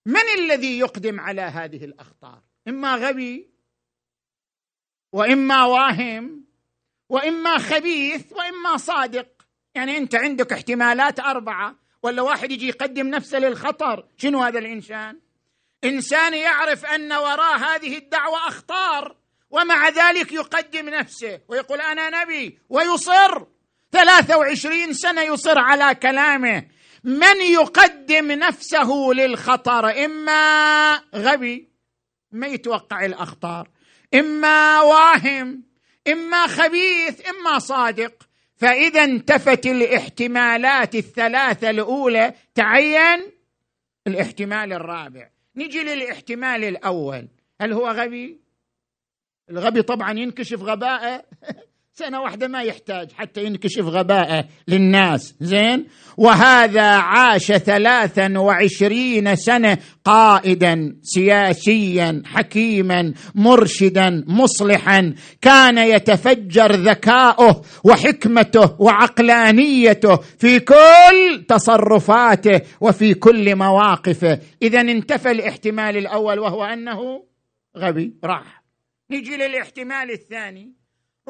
[0.06, 3.48] من الذي يقدم على هذه الأخطار؟ إما غبي
[5.12, 6.44] وإما واهم
[7.08, 9.28] وإما خبيث وإما صادق.
[9.74, 15.18] يعني أنت عندك احتمالات أربعة ولا واحد يجي يقدم نفسه للخطر؟ شنو هذا الإنسان؟
[15.84, 19.16] إنسان يعرف أن وراء هذه الدعوة أخطار
[19.50, 23.46] ومع ذلك يقدم نفسه ويقول أنا نبي ويصر.
[23.92, 26.66] ثلاثة وعشرين سنة يصر على كلامه.
[27.04, 31.68] من يقدم نفسه للخطر؟ إما غبي
[32.32, 33.68] ما يتوقع الأخطار.
[34.14, 35.62] إما واهم
[36.08, 38.12] إما خبيث إما صادق.
[38.56, 43.32] فإذا انتفت الاحتمالات الثلاثة الأولى تعين
[44.06, 45.30] الاحتمال الرابع.
[45.56, 47.28] نجي للاحتمال الأول.
[47.60, 48.40] هل هو غبي؟
[49.50, 51.24] الغبي طبعا ينكشف غباءه.
[52.00, 55.34] سنة واحدة ما يحتاج حتى ينكشف غباءه للناس.
[55.40, 55.86] زين؟
[56.16, 65.14] وهذا عاش ثلاثا وعشرين سنة قائدا سياسيا حكيما مرشدا مصلحا.
[65.40, 74.38] كان يتفجر ذكاؤه وحكمته وعقلانيته في كل تصرفاته وفي كل مواقفه.
[74.62, 77.24] إذا انتفى الاحتمال الأول وهو أنه
[77.76, 78.62] غبي راح.
[79.10, 80.79] نجي للاحتمال الثاني.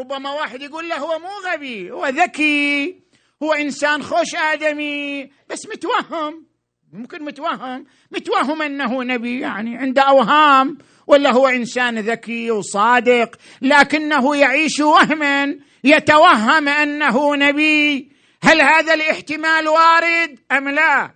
[0.01, 2.96] ربما واحد يقول له هو مو غبي هو ذكي
[3.42, 6.46] هو إنسان خوش آدمي بس متوهم
[6.92, 7.86] ممكن متوهم.
[8.11, 16.68] متوهم أنه نبي يعني عنده أوهام ولا هو إنسان ذكي وصادق لكنه يعيش وهما يتوهم
[16.68, 18.12] أنه نبي.
[18.42, 21.14] هل هذا الاحتمال وارد أم لا؟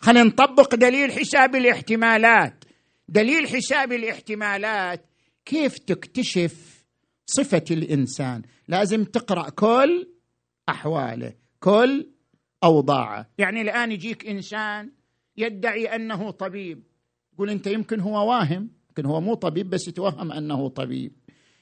[0.00, 2.64] خلينا نطبق دليل حساب الاحتمالات.
[3.08, 5.04] دليل حساب الاحتمالات
[5.44, 6.77] كيف تكتشف
[7.30, 8.42] صفة الإنسان.
[8.68, 10.08] لازم تقرأ كل
[10.68, 12.06] أحواله كل
[12.64, 13.26] أوضاعه.
[13.38, 14.90] يعني الآن يجيك إنسان
[15.36, 16.82] يدعي أنه طبيب.
[17.34, 21.12] يقول أنت يمكن هو واهم يمكن هو مو طبيب بس يتوهم أنه طبيب.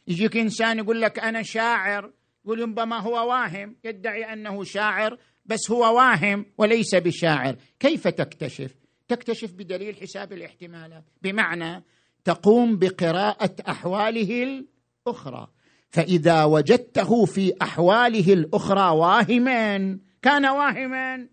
[0.09, 2.13] يجيك إنسان يقول لك أنا شاعر
[2.45, 7.57] يقول ربما هو واهم يدعي أنه شاعر بس هو واهم وليس بشاعر.
[7.81, 8.75] كيف تكتشف؟
[9.09, 11.05] تكتشف بدليل حساب الاحتمالات.
[11.23, 11.85] بمعنى
[12.25, 14.65] تقوم بقراءة أحواله
[15.07, 15.49] الأخرى.
[15.91, 21.27] فإذا وجدته في أحواله الأخرى واهما كان واهما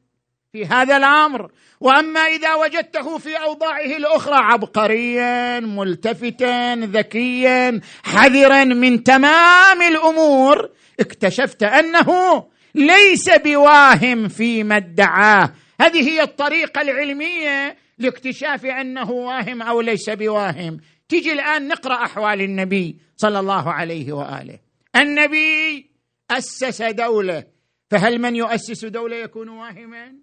[0.54, 1.52] في هذا الأمر.
[1.80, 12.44] وأما إذا وجدته في أوضاعه الأخرى عبقريا ملتفتا ذكيا حذرا من تمام الأمور اكتشفت أنه
[12.76, 15.54] ليس بواهم فيما ادعاه.
[15.82, 20.80] هذه هي الطريقة العلمية لاكتشاف أنه واهم أو ليس بواهم.
[21.10, 24.60] تيجي الآن نقرأ أحوال النبي صلى الله عليه وآله.
[24.96, 25.92] النبي
[26.32, 27.44] أسس دولة
[27.92, 30.14] فهل من يؤسس دولة يكون واهما؟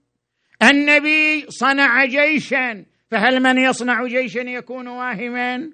[0.62, 5.70] النبي صنع جيشا فهل من يصنع جيشا يكون واهما؟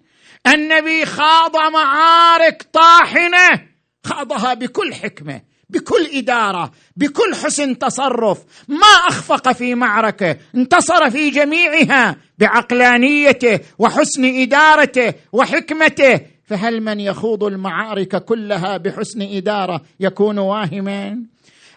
[0.55, 3.69] النبي خاض معارك طاحنة
[4.05, 5.43] خاضها بكل حكمة.
[5.69, 8.39] بكل إدارة بكل حسن تصرف.
[8.69, 16.21] ما أخفق في معركة انتصر في جميعها بعقلانيته وحسن إدارته وحكمته.
[16.49, 21.23] فهل من يخوض المعارك كلها بحسن إدارة يكون واهما؟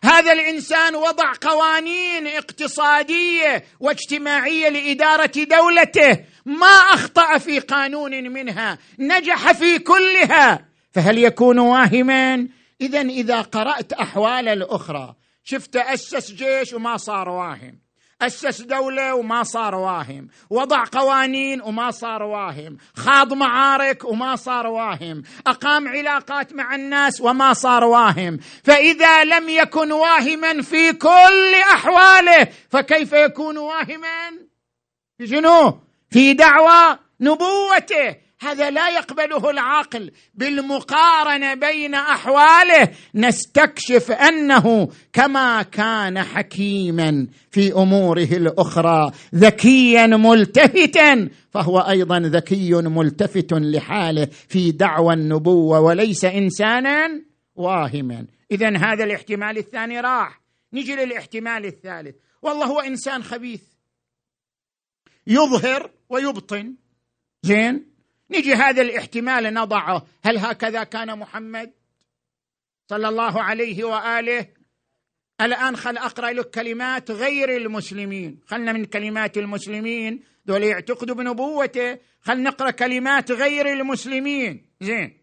[0.03, 6.19] هذا الإنسان وضع قوانين اقتصادية واجتماعية لإدارة دولته.
[6.45, 10.65] ما أخطأ في قانون منها نجح في كلها.
[10.93, 12.47] فهل يكون واهما؟
[12.81, 17.79] اذا إذا قرأت أحوال الأخرى شفت أسس جيش وما صار واهم
[18.21, 25.23] أسس دولة وما صار واهم وضع قوانين وما صار واهم خاض معارك وما صار واهم
[25.47, 33.13] أقام علاقات مع الناس وما صار واهم فإذا لم يكن واهما في كل أحواله فكيف
[33.13, 34.29] يكون واهما؟
[35.17, 38.28] في شنو؟ في دعوى نبوته.
[38.41, 49.11] هذا لا يقبله العقل بالمقارنة بين أحواله نستكشف أنه كما كان حكيما في أموره الأخرى
[49.35, 57.21] ذكيا ملتفتا فهو أيضا ذكي ملتفت لحاله في دعوى النبوة وليس إنسانا
[57.55, 58.25] واهما.
[58.51, 60.41] اذا هذا الاحتمال الثاني راح.
[60.73, 62.15] نجي للاحتمال الثالث.
[62.41, 63.61] والله هو إنسان خبيث.
[65.27, 66.73] يظهر ويبطن.
[67.43, 67.88] زين؟
[68.31, 70.05] نجي هذا الاحتمال نضعه.
[70.23, 71.73] هل هكذا كان محمد
[72.89, 74.47] صلى الله عليه وآله؟
[75.41, 78.39] الآن خل أقرأ لك كلمات غير المسلمين.
[78.47, 80.23] خلنا من كلمات المسلمين.
[80.45, 81.97] دول يعتقدوا بنبوته.
[82.21, 84.65] خل نقرأ كلمات غير المسلمين.
[84.81, 85.17] زين.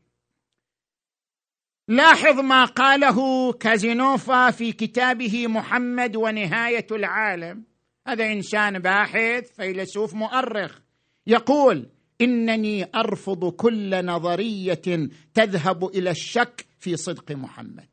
[1.88, 7.64] لاحظ ما قاله كازينوفا في كتابه محمد ونهاية العالم.
[8.06, 10.78] هذا إنسان باحث فيلسوف مؤرخ.
[11.26, 11.90] يقول
[12.20, 17.88] إنني أرفض كل نظرية تذهب إلى الشك في صدق محمد.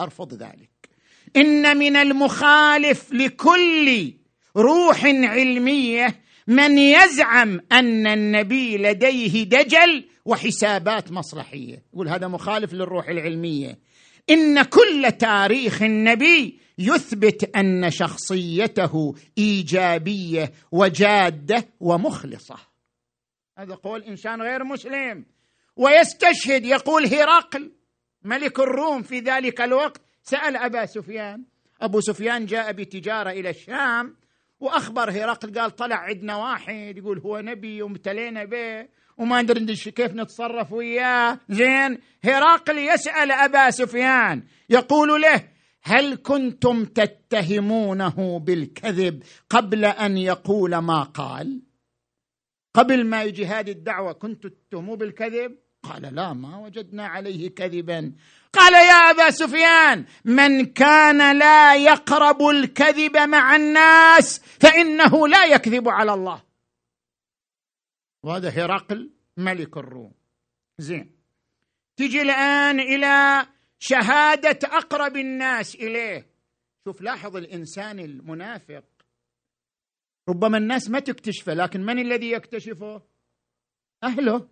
[0.00, 0.70] أرفض ذلك.
[1.36, 4.12] إن من المخالف لكل
[4.56, 11.82] روح علمية من يزعم أن النبي لديه دجل وحسابات مصلحية.
[11.92, 13.78] يقول هذا مخالف للروح العلمية.
[14.30, 22.56] إن كل تاريخ النبي يثبت أن شخصيته إيجابية وجادة ومخلصة.
[23.58, 25.24] هذا قول إنسان غير مسلم.
[25.76, 27.72] ويستشهد يقول هرقل
[28.22, 30.00] ملك الروم في ذلك الوقت.
[30.22, 31.44] سأل أبا سفيان.
[31.80, 34.16] أبو سفيان جاء بتجارة إلى الشام
[34.60, 40.72] وأخبر هرقل قال طلع عندنا واحد يقول هو نبي وامتلينا به وما ندري كيف نتصرف
[40.72, 41.38] وياه.
[41.48, 45.48] زين هرقل يسأل أبا سفيان يقول له
[45.82, 51.67] هل كنتم تتهمونه بالكذب قبل أن يقول ما قال؟
[52.74, 58.12] قبل ما يجي هذه الدعوة كنت تتهموا بالكذب؟ قال لا ما وجدنا عليه كذبا.
[58.52, 66.14] قال يا أبا سفيان من كان لا يقرب الكذب مع الناس فإنه لا يكذب على
[66.14, 66.42] الله.
[68.22, 70.12] وهذا هرقل ملك الروم.
[70.78, 71.18] زين
[71.96, 73.46] تجي الآن إلى
[73.78, 76.26] شهادة أقرب الناس إليه.
[76.84, 78.84] شوف لاحظ الإنسان المنافق
[80.28, 83.02] ربما الناس ما تكتشفه لكن من الذي يكتشفه؟
[84.04, 84.48] أهله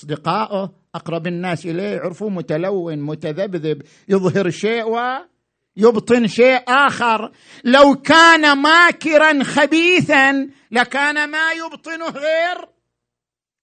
[0.00, 7.32] أصدقائه أقرب الناس إليه يعرفوه متلون متذبذب يظهر شيء ويبطن شيء آخر.
[7.64, 12.68] لو كان ماكرا خبيثا لكان ما يبطنه غير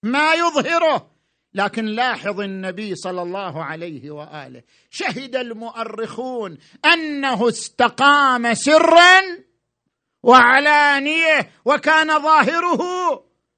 [0.03, 1.12] ما يظهره.
[1.53, 9.47] لكن لاحظ النبي صلى الله عليه وآله شهد المؤرخون أنه استقام سرا
[10.24, 12.82] وعلانية وكان ظاهره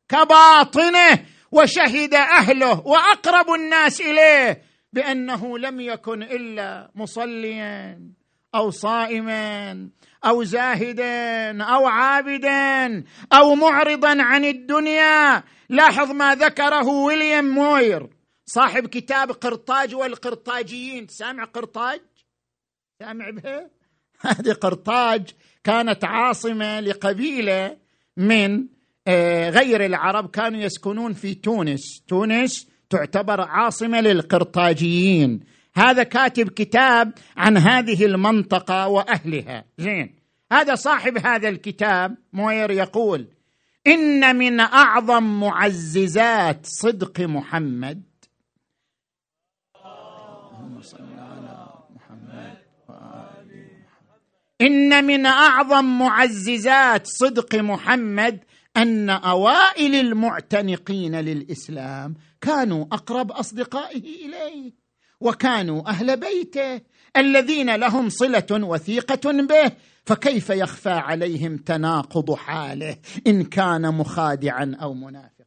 [0.09, 4.61] كباطنه وشهد أهله وأقرب الناس إليه
[4.93, 7.99] بأنه لم يكن إلا مصليا
[8.55, 9.89] أو صائما
[10.25, 13.03] أو زاهدا أو عابدا
[13.33, 15.43] أو معرضا عن الدنيا.
[15.69, 18.09] لاحظ ما ذكره ويليام موير
[18.45, 21.07] صاحب كتاب قرطاج والقرطاجيين.
[21.07, 22.01] سامع قرطاج؟
[22.99, 23.69] سامع به
[24.25, 25.33] هذه قرطاج.
[25.63, 27.77] كانت عاصمة لقبيلة
[28.17, 28.67] من
[29.07, 32.03] آه، غير العرب كانوا يسكنون في تونس.
[32.07, 35.39] تونس تعتبر عاصمة للقرطاجيين.
[35.75, 39.65] هذا كاتب كتاب عن هذه المنطقة وأهلها.
[39.77, 40.15] زين.
[40.51, 43.27] هذا صاحب هذا الكتاب موير يقول
[43.87, 48.03] إن من أعظم معززات صدق محمد
[49.75, 52.57] اللهم صل على محمد
[52.87, 53.49] وآل
[53.83, 54.21] محمد
[54.61, 58.39] إن من أعظم معززات صدق محمد
[58.77, 64.73] أن أوائل المعتنقين للإسلام كانوا أقرب أصدقائه إليه
[65.21, 66.81] وكانوا أهل بيته
[67.17, 69.71] الذين لهم صلة وثيقة به
[70.05, 72.97] فكيف يخفى عليهم تناقض حاله
[73.27, 75.38] إن كان مخادعا أو منافقا؟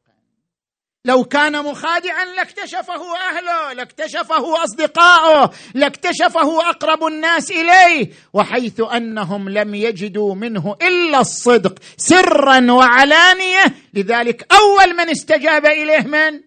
[1.05, 10.35] لو كان مخادعا لاكتشفه أهله لاكتشفه أصدقاؤه لاكتشفه أقرب الناس إليه وحيث أنهم لم يجدوا
[10.35, 13.65] منه إلا الصدق سرا وعلانية.
[13.95, 16.41] لذلك أول من استجاب إليه من؟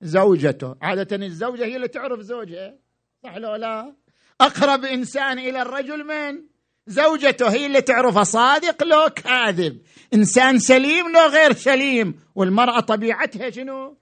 [0.00, 0.76] زوجته.
[0.82, 2.74] عادة الزوجة هي اللي تعرف زوجها
[3.22, 3.94] صح لو لا؟
[4.40, 6.42] أقرب إنسان إلى الرجل من؟
[6.88, 9.78] زوجته هي اللي تعرفه صادق لو كاذب.
[10.14, 12.14] إنسان سليم لو غير سليم.
[12.34, 13.96] والمرأة طبيعتها شنو؟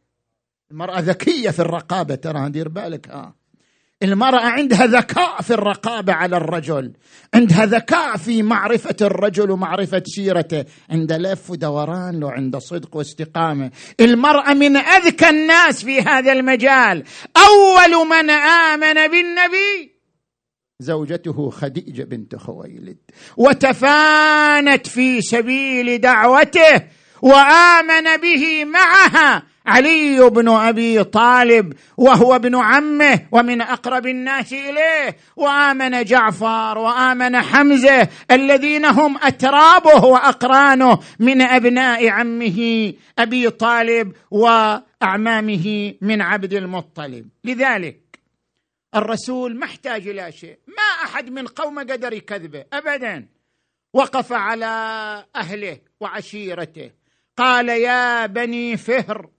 [0.70, 2.14] المرأة ذكية في الرقابة.
[2.14, 3.34] ترى دير بالك ها.
[4.02, 6.92] المرأة عندها ذكاء في الرقابة على الرجل.
[7.34, 10.64] عندها ذكاء في معرفة الرجل ومعرفة سيرته.
[10.90, 13.70] عند لف ودوران لو عنده صدق واستقامة.
[14.00, 17.04] المرأة من أذكى الناس في هذا المجال.
[17.36, 19.95] أول من آمن بالنبي
[20.80, 22.96] زوجته خديجة بنت خويلد.
[23.36, 26.82] وتفانت في سبيل دعوته
[27.22, 35.16] وآمن به معها علي بن أبي طالب وهو ابن عمه ومن أقرب الناس إليه.
[35.36, 46.22] وآمن جعفر وآمن حمزة الذين هم أترابه وأقرانه من أبناء عمه أبي طالب وأعمامه من
[46.22, 47.26] عبد المطلب.
[47.44, 48.05] لذلك
[48.96, 50.58] الرسول ما احتاج إلى شيء.
[50.66, 53.28] ما أحد من قومه قدر يكذبه ابدا.
[53.94, 54.66] وقف على
[55.36, 56.90] أهله وعشيرته.
[57.36, 59.30] قال يا بني فهر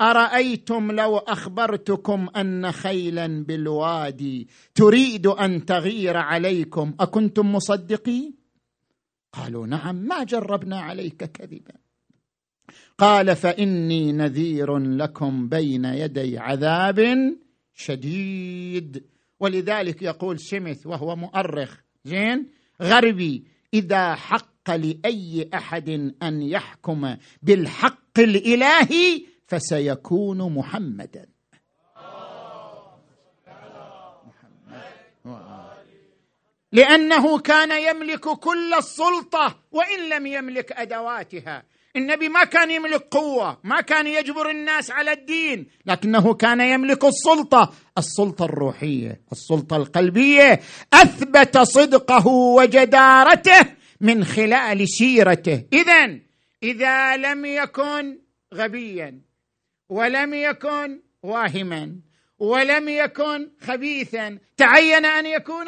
[0.00, 8.34] أرأيتم لو أخبرتكم أن خيلا بالوادي تريد أن تغير عليكم؟ أكنتم مصدقين
[9.32, 11.74] قالوا نعم ما جربنا عليك كذبا.
[12.98, 17.00] قال فإني نذير لكم بين يدي عذاب
[17.80, 19.04] شديد.
[19.40, 22.50] ولذلك يقول سميث وهو مؤرخ زين؟
[22.82, 25.88] غربي إذا حق لأي أحد
[26.22, 31.26] أن يحكم بالحق الإلهي فسيكون محمدا.
[36.72, 41.62] لأنه كان يملك كل السلطة وإن لم يملك أدواتها.
[41.96, 47.72] النبي ما كان يملك قوة ما كان يجبر الناس على الدين لكنه كان يملك السلطة.
[47.98, 50.60] السلطة الروحية السلطة القلبية.
[50.92, 53.66] أثبت صدقه وجدارته
[54.00, 55.64] من خلال سيرته.
[55.72, 56.18] اذا
[56.62, 58.18] إذا لم يكن
[58.54, 59.20] غبيا
[59.88, 61.96] ولم يكن واهما
[62.38, 65.66] ولم يكن خبيثا تعين أن يكون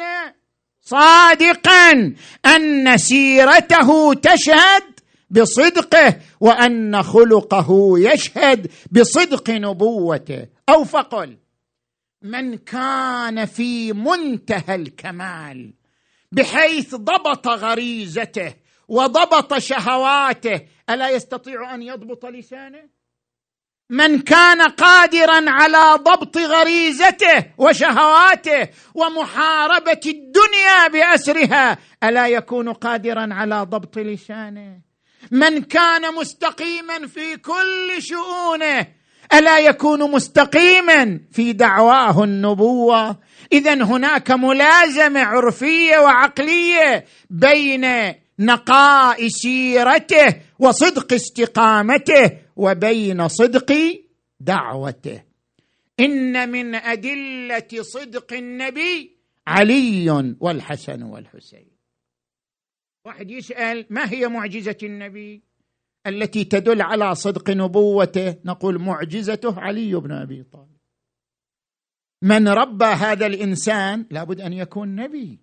[0.81, 2.13] صادقا
[2.45, 4.92] أن سيرته تشهد
[5.33, 10.47] بصدقه وأن خلقه يشهد بصدق نبوته.
[10.69, 11.37] أو فقل
[12.21, 15.73] من كان في منتهى الكمال
[16.31, 18.53] بحيث ضبط غريزته
[18.87, 22.89] وضبط شهواته ألا يستطيع أن يضبط لسانه؟
[23.89, 33.97] من كان قادرا على ضبط غريزته وشهواته ومحاربة الدنيا بأسرها ألا يكون قادرا على ضبط
[33.97, 34.81] لسانه؟
[35.33, 38.87] من كان مستقيما في كل شؤونه
[39.33, 43.19] ألا يكون مستقيما في دعواه النبوة؟
[43.53, 53.99] اذا هناك ملازمة عرفية وعقلية بين نقاء سيرته وصدق استقامته وبين صدق
[54.39, 55.23] دعوته.
[55.99, 59.17] إن من أدلة صدق النبي
[59.47, 61.72] علي والحسن والحسين.
[63.05, 65.43] واحد يسأل ما هي معجزة النبي؟
[66.07, 68.35] التي تدل على صدق نبوته.
[68.45, 70.77] نقول معجزته علي بن أبي طالب.
[72.21, 75.39] من ربى هذا الإنسان؟ لابد أن يكون نبي.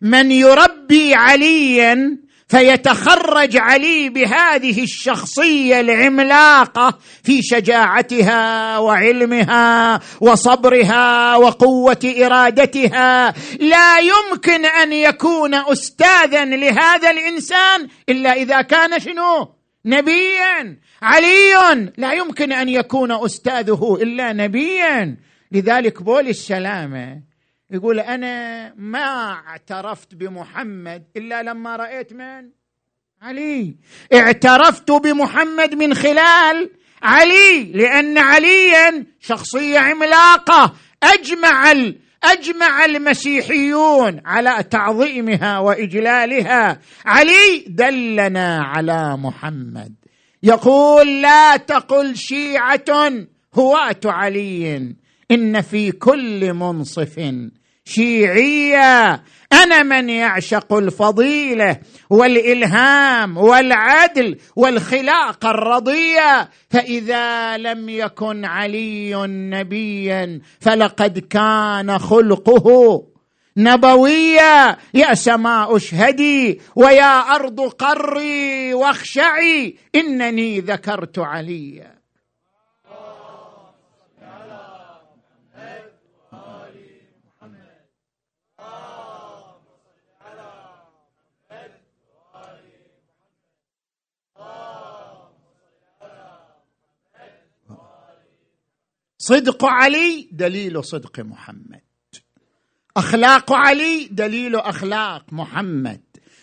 [0.00, 2.18] من يربي عليا؟
[2.54, 13.34] فيتخرج علي بهذه الشخصية العملاقة في شجاعتها وعلمها وصبرها وقوة إرادتها.
[13.60, 19.48] لا يمكن أن يكون استاذا لهذا الإنسان إلا إذا كان شنو؟
[19.84, 20.78] نبيا.
[21.02, 25.16] علي لا يمكن أن يكون أستاذه إلا نبيا.
[25.52, 27.33] لذلك بول السلامة.
[27.70, 32.50] يقول أنا ما اعترفت بمحمد إلا لما رأيت من؟
[33.22, 33.76] علي.
[34.14, 36.70] اعترفت بمحمد من خلال
[37.02, 40.74] علي لأن عليا شخصية عملاقة.
[41.02, 41.72] أجمع
[42.22, 46.80] أجمع المسيحيون على تعظيمها وإجلالها.
[47.04, 49.94] علي دلنا على محمد.
[50.42, 53.12] يقول لا تقل شيعة
[53.54, 54.94] هواة علي.
[55.30, 57.32] إن في كل منصف
[57.84, 59.22] شيعية.
[59.52, 61.78] أنا من يعشق الفضيلة
[62.10, 66.50] والإلهام والعدل والخلاقه الرضية.
[66.70, 73.02] فإذا لم يكن علي نبيا فلقد كان خلقه
[73.56, 74.76] نبويا.
[74.94, 79.76] يا سماء اشهدي ويا أرض قري واخشعي.
[79.94, 81.93] إنني ذكرت عليا.
[99.24, 101.80] صدق علي دليل صدق محمد.
[102.96, 106.00] أخلاق علي دليل أخلاق محمد.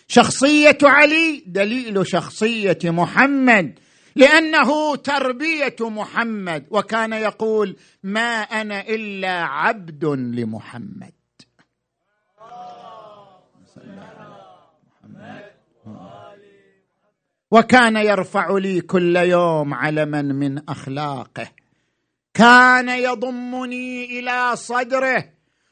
[0.08, 3.80] شخصية علي دليل شخصية محمد.
[4.16, 6.66] لأنه تربية محمد.
[6.70, 11.14] وكان يقول ما أنا إلا عبد لمحمد.
[17.52, 21.61] وكان يرفع لي كل يوم علما من أخلاقه.
[22.34, 25.26] كان يضمني إلى صدره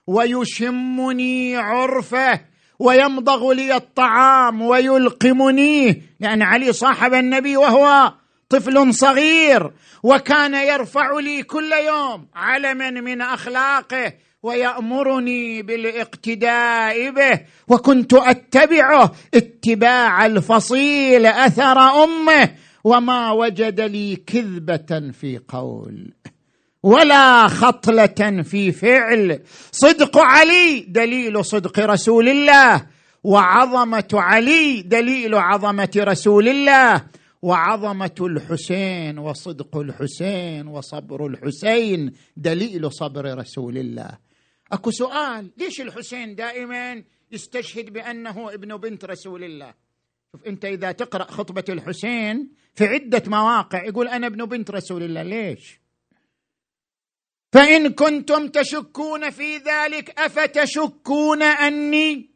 [0.07, 2.41] ويشمني عرفه
[2.79, 8.13] ويمضغ لي الطعام ويلقمنيه لأن علي صاحب النبي وهو
[8.49, 9.71] طفل صغير
[10.03, 21.25] وكان يرفع لي كل يوم علما من أخلاقه ويأمرني بالاقتداء به وكنت أتبعه اتباع الفصيل
[21.25, 22.49] أثر أمه
[22.83, 26.13] وما وجد لي كذبة في قول.
[26.83, 29.41] ولا خطلة في فعل.
[29.71, 32.87] صدق علي دليل صدق رسول الله
[33.23, 37.05] وعظمة علي دليل عظمة رسول الله
[37.41, 44.17] وعظمة الحسين وصدق الحسين وصبر الحسين دليل صبر رسول الله.
[44.71, 49.73] أكو سؤال ليش الحسين دائما يستشهد بأنه ابن بنت رسول الله؟
[50.31, 55.23] شوف أنت إذا تقرأ خطبة الحسين في عدة مواقع يقول أنا ابن بنت رسول الله
[55.23, 55.79] ليش؟
[57.51, 62.29] فإن كنتم تشكون في ذلك أفتشكون أني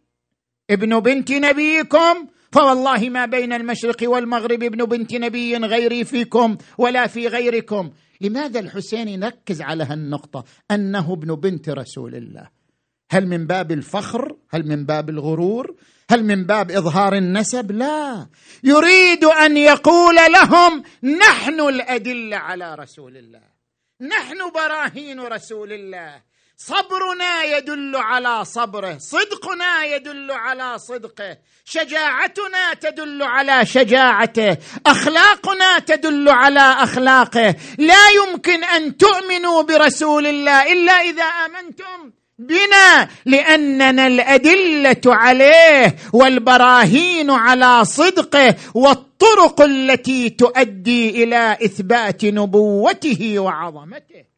[0.69, 7.27] ابن بنت نبيكم؟ فوالله ما بين المشرق والمغرب ابن بنت نبي غيري فيكم ولا في
[7.27, 7.91] غيركم.
[8.21, 12.49] لماذا الحسين يركز على هالنقطة؟ أنه ابن بنت رسول الله.
[13.11, 15.75] هل من باب الفخر؟ هل من باب الغرور؟
[16.09, 18.27] هل من باب إظهار النسب؟ لا.
[18.63, 23.52] يريد أن يقول لهم نحن الأدلة على رسول الله.
[24.03, 26.21] نحن براهين رسول الله.
[26.57, 31.37] صبرنا يدل على صبره صدقنا يدل على صدقه.
[31.65, 34.57] شجاعتنا تدل على شجاعته.
[34.85, 37.55] أخلاقنا تدل على أخلاقه.
[37.77, 42.11] لا يمكن أن تؤمنوا برسول الله إلا إذا آمنتم.
[42.47, 54.33] بنا لأننا الأدلة عليه والبراهين على صدقه والطرق التي تؤدي إلى إثبات نبوته وعظمته.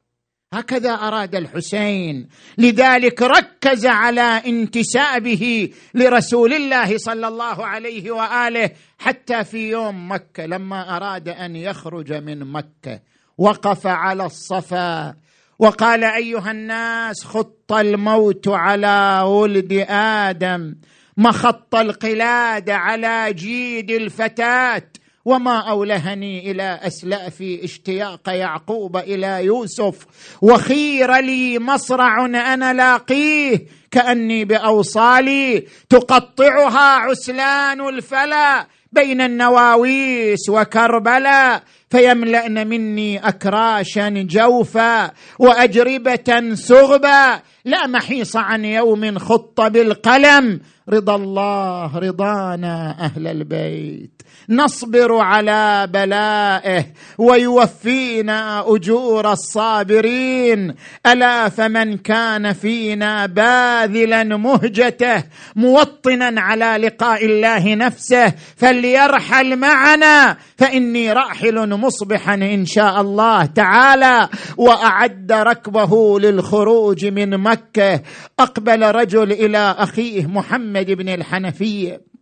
[0.53, 2.29] هكذا أراد الحسين.
[2.57, 10.95] لذلك ركز على انتسابه لرسول الله صلى الله عليه وآله حتى في يوم مكة لما
[10.97, 12.99] أراد أن يخرج من مكة.
[13.37, 15.15] وقف على الصفا.
[15.59, 20.75] وقال أيها الناس خط الموت على ولد آدم
[21.17, 24.83] مخط القلاد على جيد الفتاة
[25.25, 30.05] وما أولهني إلى اسلافي اشتياق يعقوب إلى يوسف
[30.41, 43.27] وخير لي مصرع أنا لاقيه كأني بأوصالي تقطعها عسلان الفلا بين النواويس وكربلاء فيملأن مني
[43.27, 47.41] أكراشا جوفا وأجربة سغبا.
[47.65, 50.59] لا محيص عن يوم خط بالقلم.
[50.89, 54.21] رضا الله رضانا أهل البيت.
[54.49, 56.85] نصبر على بلائه
[57.17, 60.75] ويوفينا أجور الصابرين.
[61.05, 65.23] ألا فمن كان فينا باذلا مهجته
[65.55, 70.37] موطنا على لقاء الله نفسه فليرحل معنا.
[70.57, 74.29] فإني راحل مصبحا إن شاء الله تعالى.
[74.57, 78.01] وأعد ركبه للخروج من مكة.
[78.39, 82.14] أقبل رجل إلى أخيه محمد بن الحنفيه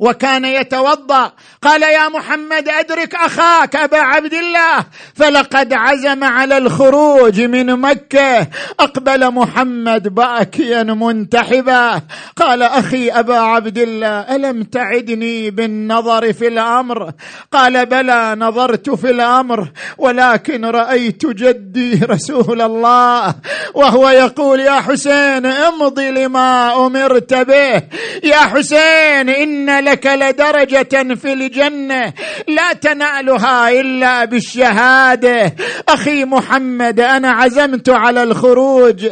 [0.00, 1.32] وكان يتوضأ.
[1.62, 4.84] قال يا محمد أدرك أخاك أبا عبد الله.
[5.14, 8.46] فلقد عزم على الخروج من مكة.
[8.80, 12.00] أقبل محمد باكيا منتحبا.
[12.36, 17.12] قال أخي أبا عبد الله ألم تعدني بالنظر في الأمر؟
[17.52, 23.34] قال بلى نظرت في الأمر ولكن رأيت جدي رسول الله.
[23.74, 27.82] وهو يقول يا حسين امضي لما أمرت به.
[28.24, 32.12] يا حسين إن لك لدرجة في الجنة
[32.48, 35.54] لا تنالها إلا بالشهادة.
[35.88, 39.06] أخي محمد أنا عزمت على الخروج.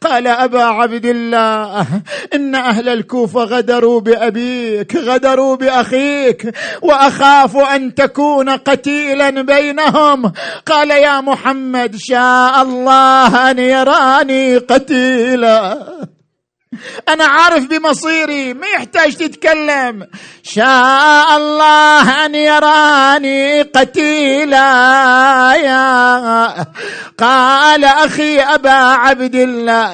[0.00, 1.86] قال أبا عبد الله
[2.34, 10.32] إن أهل الكوفة غدروا بأبيك غدروا بأخيك وأخاف أن تكون قتيلا بينهم.
[10.66, 15.78] قال يا محمد شاء الله أن يراني قتيلا.
[17.08, 20.06] أنا عارف بمصيري ما يحتاج تتكلم.
[20.42, 24.62] شاء الله أن يراني قتيلا.
[25.54, 26.66] يا
[27.18, 29.92] قال أخي أبا عبد الله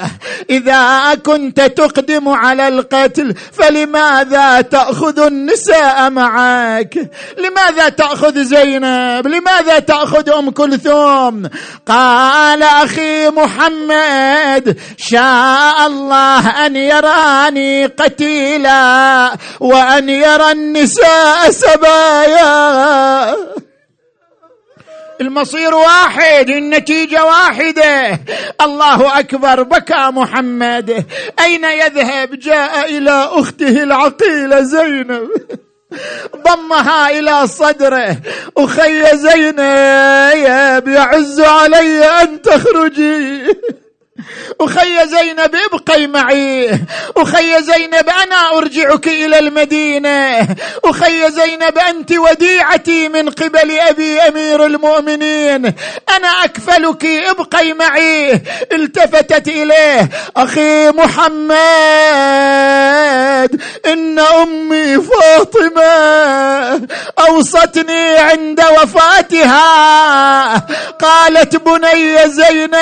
[0.50, 10.50] إذا كنت تقدم على القتل فلماذا تأخذ النساء معك؟ لماذا تأخذ زينب؟ لماذا تأخذ أم
[10.50, 11.48] كلثوم؟
[11.86, 23.36] قال أخي محمد شاء الله أن يراني قتيلا وأن يرى النساء سبايا.
[25.20, 28.20] المصير واحد النتيجة واحدة.
[28.60, 31.04] الله أكبر بكى محمد.
[31.40, 35.28] أين يذهب؟ جاء إلى أخته العقيلة زينب.
[36.36, 38.16] ضمها إلى صدره.
[38.56, 43.42] أخي زينب يعز علي أن تخرجي.
[44.60, 46.70] أخي زينب ابقي معي.
[47.16, 50.48] أخي زينب أنا أرجعك إلى المدينة.
[50.84, 55.74] أخي زينب أنت وديعتي من قبل أبي أمير المؤمنين.
[56.16, 58.42] أنا أكفلك ابقي معي.
[58.72, 61.48] التفتت إليه أخي محمد
[63.86, 65.88] إن أمي فاطمة
[67.18, 69.58] أوصتني عند وفاتها.
[71.00, 72.74] قالت بني زينب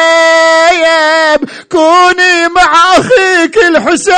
[1.73, 4.17] كوني مع أخيك الحسين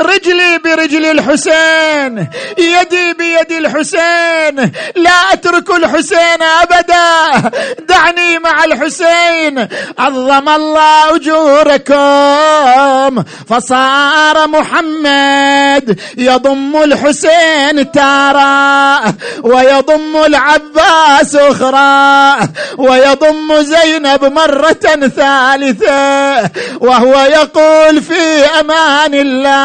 [0.00, 2.28] رجلي برجل الحسين.
[2.58, 4.72] يدي بيد الحسين.
[4.96, 7.50] لا أترك الحسين أبدا.
[7.88, 9.68] دعني مع الحسين.
[9.98, 13.24] عظم الله أجوركم.
[13.50, 22.48] فصار محمد يضم الحسين تارة ويضم العباس أخرى
[22.78, 26.50] ويضم زينب مرة ثالثة
[26.80, 29.55] وهو يقول في أمان الله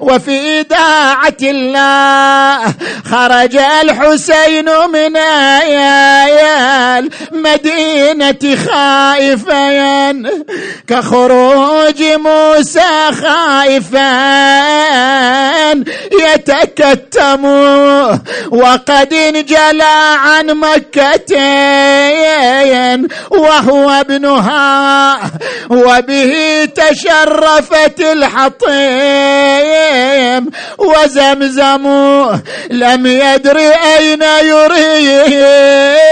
[0.00, 2.74] وفي داعة الله.
[3.10, 5.16] خرج الحسين من
[7.32, 10.12] المدينة خائفا
[10.88, 14.08] كخروج موسى خائفا
[16.12, 17.44] يتكتم.
[18.50, 21.34] وقد انجلى عن مكة
[23.30, 25.20] وهو ابنها.
[25.70, 31.86] وبه تشرفت الحق الحطيم وزمزم
[32.70, 34.22] لم يدري أين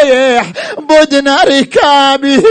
[0.05, 0.47] يريح
[0.79, 2.43] بدن ركابه.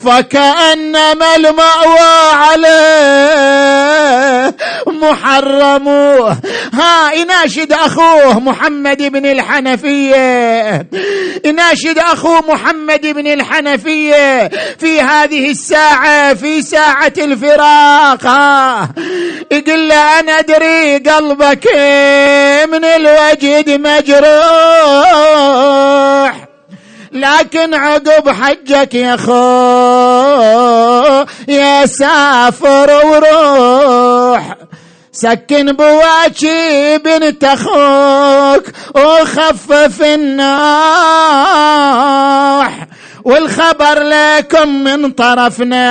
[0.00, 3.76] فكأنما المأوى عليه.
[4.86, 5.88] محرم.
[6.74, 10.86] ها يناشد أخوه محمد بن الحنفية.
[11.44, 18.26] يناشد أخوه محمد بن الحنفية في هذه الساعة في ساعة الفراق.
[18.26, 18.88] ها
[19.50, 21.66] يقول له أنا أدري قلبك
[22.72, 24.96] من الوجد مجروح.
[27.16, 29.32] لكن عقب حجك يا خو
[31.48, 34.56] يا سافر وروح.
[35.12, 38.64] سكن بواجي بنت أخوك
[38.94, 40.56] وخفف النوح
[43.26, 45.86] والخبر لكم من طرفنا.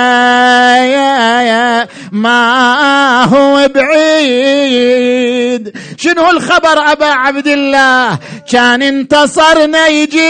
[0.84, 5.72] يا يا ما هو بعيد.
[5.96, 8.18] شنو الخبر أبا عبد الله؟
[8.52, 10.20] كان انتصرنا يجيك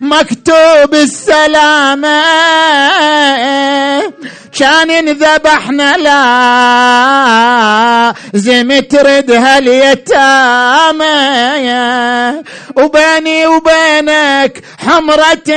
[0.00, 2.22] مكتوب السلامة.
[4.58, 6.20] كان انذبحنا لا
[8.34, 11.04] زم ترد هاليتامى
[12.76, 15.48] وبيني وبينك حمرة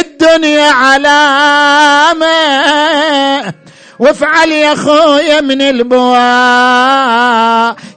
[0.00, 2.32] الدنيا علامة.
[4.02, 6.22] وافعل يا خويا من البواء.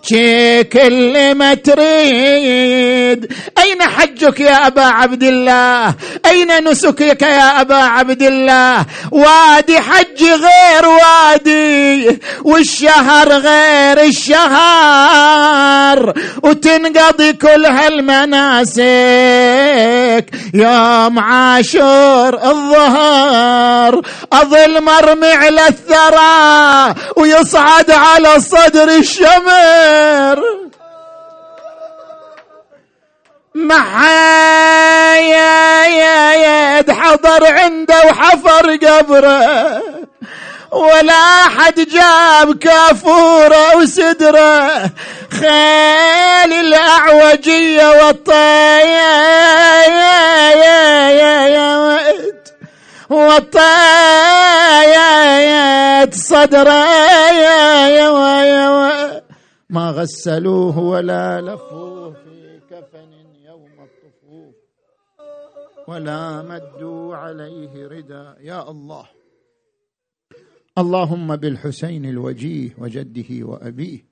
[0.09, 3.33] شي كل ما تريد.
[3.57, 5.93] أين حجك يا أبا عبد الله؟
[6.25, 15.33] أين نسكك يا أبا عبد الله؟ وادي حج غير وادي والشهر غير الشهر.
[16.43, 18.85] وتنقضي كل هالمناسك.
[20.53, 24.01] يوم عاشور الظهر
[24.33, 25.61] أظل مرمي على
[25.95, 30.43] الثرى ويصعد على صدر الشمر
[33.55, 35.25] معايا
[35.85, 39.81] يا يد حضر عنده وحفر قبره
[40.71, 44.81] ولا حد جاب كافوره وسدره
[45.31, 49.25] خيل الاعوجيه والطيات
[53.09, 53.65] وطايات
[56.13, 56.85] صدره
[59.69, 63.11] ما غسلوه ولا لفوه في كفن
[63.45, 64.55] يوم الطفوف
[65.87, 68.35] ولا مدوا عليه ردا.
[68.39, 69.05] يا الله.
[70.77, 74.05] اللهم بالحسين الوجيه وجده وأبيه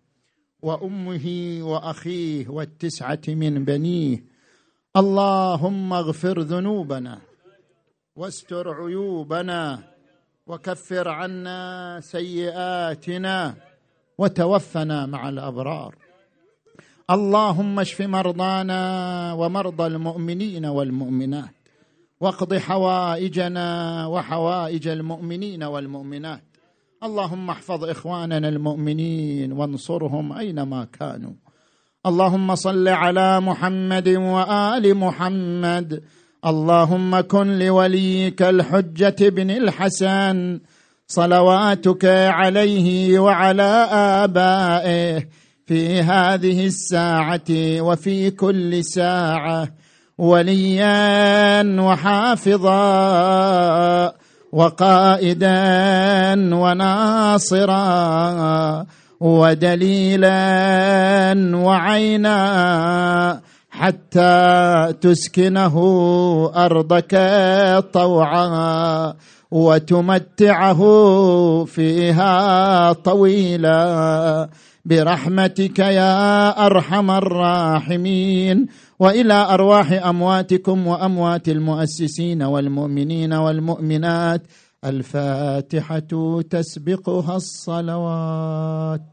[0.61, 4.23] وأمه وأخيه والتسعة من بنيه.
[4.97, 7.21] اللهم اغفر ذنوبنا
[8.15, 9.79] واستر عيوبنا
[10.47, 13.53] وكفر عنا سيئاتنا
[14.17, 15.95] وتوفنا مع الأبرار.
[17.09, 21.55] اللهم اشف مرضانا ومرضى المؤمنين والمؤمنات
[22.19, 23.67] واقض حوائجنا
[24.05, 26.43] وحوائج المؤمنين والمؤمنات.
[27.03, 31.33] اللهم احفظ إخواننا المؤمنين وانصرهم أينما كانوا.
[32.05, 36.03] اللهم صل على محمد وآل محمد
[36.45, 40.59] اللهم كن لوليك الحجة بن الحسن
[41.07, 45.27] صلواتك عليه وعلى آبائه
[45.65, 47.49] في هذه الساعة
[47.81, 49.67] وفي كل ساعة
[50.17, 52.73] وليا وحافظا
[54.51, 55.53] وقائدا
[56.55, 57.83] وناصرا
[59.19, 60.31] ودليلا
[61.55, 63.41] وعينا.
[63.73, 65.75] حتى تسكنه
[66.55, 67.15] أرضك
[67.93, 69.13] طوعا
[69.51, 70.81] وتمتعه
[71.65, 74.49] فيها طويلا.
[74.85, 78.67] برحمتك يا أرحم الراحمين.
[78.99, 84.41] وإلى أرواح أمواتكم وأموات المؤسسين والمؤمنين والمؤمنات
[84.85, 89.12] الفاتحة تسبقها الصلوات.